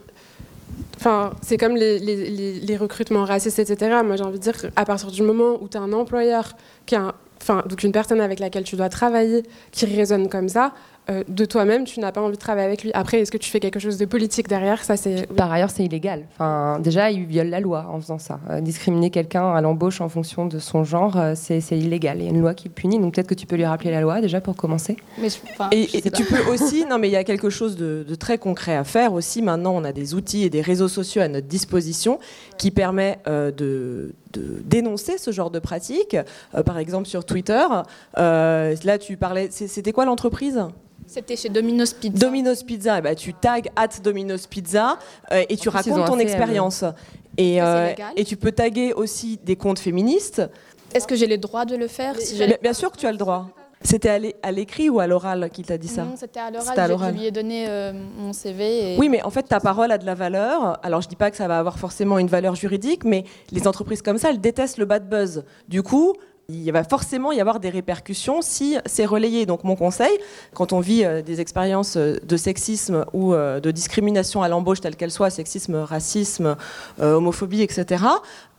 [0.96, 4.00] enfin, c'est comme les, recrutements racistes, etc.
[4.04, 6.52] Moi, j'ai envie de dire, à partir du moment où tu as un employeur,
[6.84, 10.72] qui a enfin, donc une personne avec laquelle tu dois travailler, qui raisonne comme ça,
[11.08, 12.90] euh, de toi-même, tu n'as pas envie de travailler avec lui.
[12.94, 15.26] Après, est-ce que tu fais quelque chose de politique derrière Ça, c'est.
[15.34, 16.24] Par ailleurs, c'est illégal.
[16.34, 18.40] Enfin, déjà, il viole la loi en faisant ça.
[18.50, 22.18] Euh, discriminer quelqu'un à l'embauche en fonction de son genre, euh, c'est illégal.
[22.18, 24.00] Il y a une loi qui punit, donc peut-être que tu peux lui rappeler la
[24.00, 24.96] loi déjà pour commencer.
[25.20, 27.76] Mais je- enfin, Et, je tu peux aussi, non mais il y a quelque chose
[27.76, 29.42] de, de très concret à faire aussi.
[29.42, 32.18] Maintenant, on a des outils et des réseaux sociaux à notre disposition
[32.58, 36.16] qui permet euh, de, de dénoncer ce genre de pratiques.
[36.54, 37.62] Euh, par exemple sur Twitter,
[38.18, 40.60] euh, là tu parlais, c'est- c'était quoi l'entreprise?
[41.06, 42.18] C'était chez Domino's Pizza.
[42.18, 44.98] Domino's Pizza, eh ben, tu tags at Domino's Pizza
[45.32, 46.20] euh, et tu En racontes ton CM.
[46.20, 46.84] expérience.
[47.38, 50.42] Et, euh, et tu peux taguer aussi des comptes féministes.
[50.94, 53.12] Est-ce que j'ai le droit de le faire si Bien, bien sûr que tu as
[53.12, 53.48] le droit.
[53.82, 56.50] C'était à l'é- à l'écrit ou à l'oral qu'il t'a dit ça Non, c'était à
[56.50, 56.74] l'oral.
[56.76, 57.14] Je, l'oral.
[57.14, 58.94] je lui ai donné euh, mon CV.
[58.94, 58.98] Et...
[58.98, 60.80] Oui, mais en fait, ta parole a de la valeur.
[60.82, 64.00] Alors, je dis pas que ça va avoir forcément une valeur juridique, mais les entreprises
[64.02, 65.44] comme ça, elles détestent le bad buzz.
[65.68, 66.14] Du coup,
[66.48, 69.46] il va forcément y avoir des répercussions si c'est relayé.
[69.46, 70.16] Donc, mon conseil,
[70.54, 74.80] quand on vit euh, des expériences euh, de sexisme ou euh, de discrimination à l'embauche,
[74.80, 76.56] telle qu'elle soit, sexisme, racisme,
[77.00, 78.04] homophobie, etc.,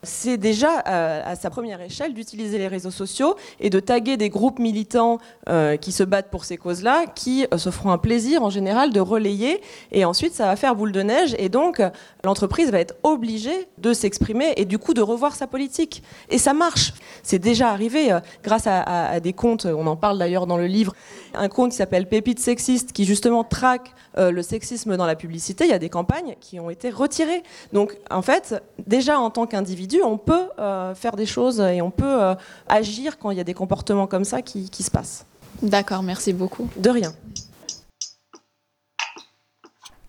[0.04, 4.30] c'est déjà euh, à sa première échelle d'utiliser les réseaux sociaux et de taguer des
[4.30, 5.18] groupes militants
[5.50, 8.94] euh, qui se battent pour ces causes-là, qui euh, se feront un plaisir en général
[8.94, 9.60] de relayer.
[9.92, 11.36] Et ensuite, ça va faire boule de neige.
[11.40, 11.82] Et donc,
[12.24, 16.04] l'entreprise va être obligée de s'exprimer et du coup de revoir sa politique.
[16.30, 16.94] Et ça marche.
[17.24, 20.94] C'est déjà arrivé grâce à, à- des comptes, on en parle d'ailleurs dans le livre,
[21.34, 25.66] un compte qui s'appelle Pépite Sexiste qui justement traque le sexisme dans la publicité.
[25.66, 27.44] Il y a des campagnes qui ont été retirées.
[27.74, 31.92] Donc, en fait, déjà en tant qu'individu, on peut euh, faire des choses et on
[31.92, 32.36] peut euh,
[32.68, 35.26] agir quand il y a des comportements comme ça qui, qui se passent.
[35.62, 36.70] D'accord, merci beaucoup.
[36.78, 37.14] De rien.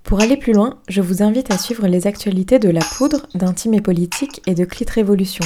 [0.09, 3.74] Pour aller plus loin, je vous invite à suivre les actualités de La Poudre, d'Intime
[3.74, 5.45] et Politique et de Clit Révolution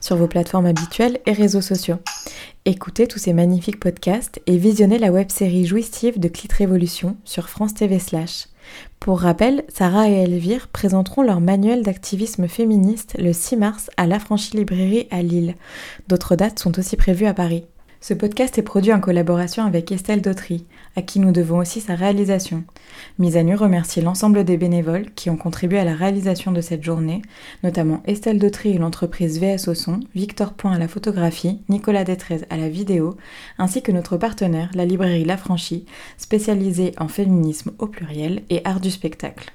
[0.00, 1.96] sur vos plateformes habituelles et réseaux sociaux.
[2.66, 7.72] Écoutez tous ces magnifiques podcasts et visionnez la web-série jouissive de Clit Révolution sur France
[7.72, 8.48] TV Slash.
[9.00, 14.56] Pour rappel, Sarah et Elvire présenteront leur manuel d'activisme féministe le 6 mars à l'Affranchi
[14.56, 15.56] Librairie à Lille.
[16.08, 17.64] D'autres dates sont aussi prévues à Paris.
[18.02, 21.94] Ce podcast est produit en collaboration avec Estelle Dautry, à qui nous devons aussi sa
[21.94, 22.64] réalisation.
[23.20, 26.82] Mise à nu remercie l'ensemble des bénévoles qui ont contribué à la réalisation de cette
[26.82, 27.22] journée,
[27.62, 32.40] notamment Estelle Dautry et l'entreprise VS au son, Victor Point à la photographie, Nicolas Détrez
[32.50, 33.16] à la vidéo,
[33.56, 35.86] ainsi que notre partenaire, la librairie L'Affranchi,
[36.18, 39.52] spécialisée en féminisme au pluriel et art du spectacle.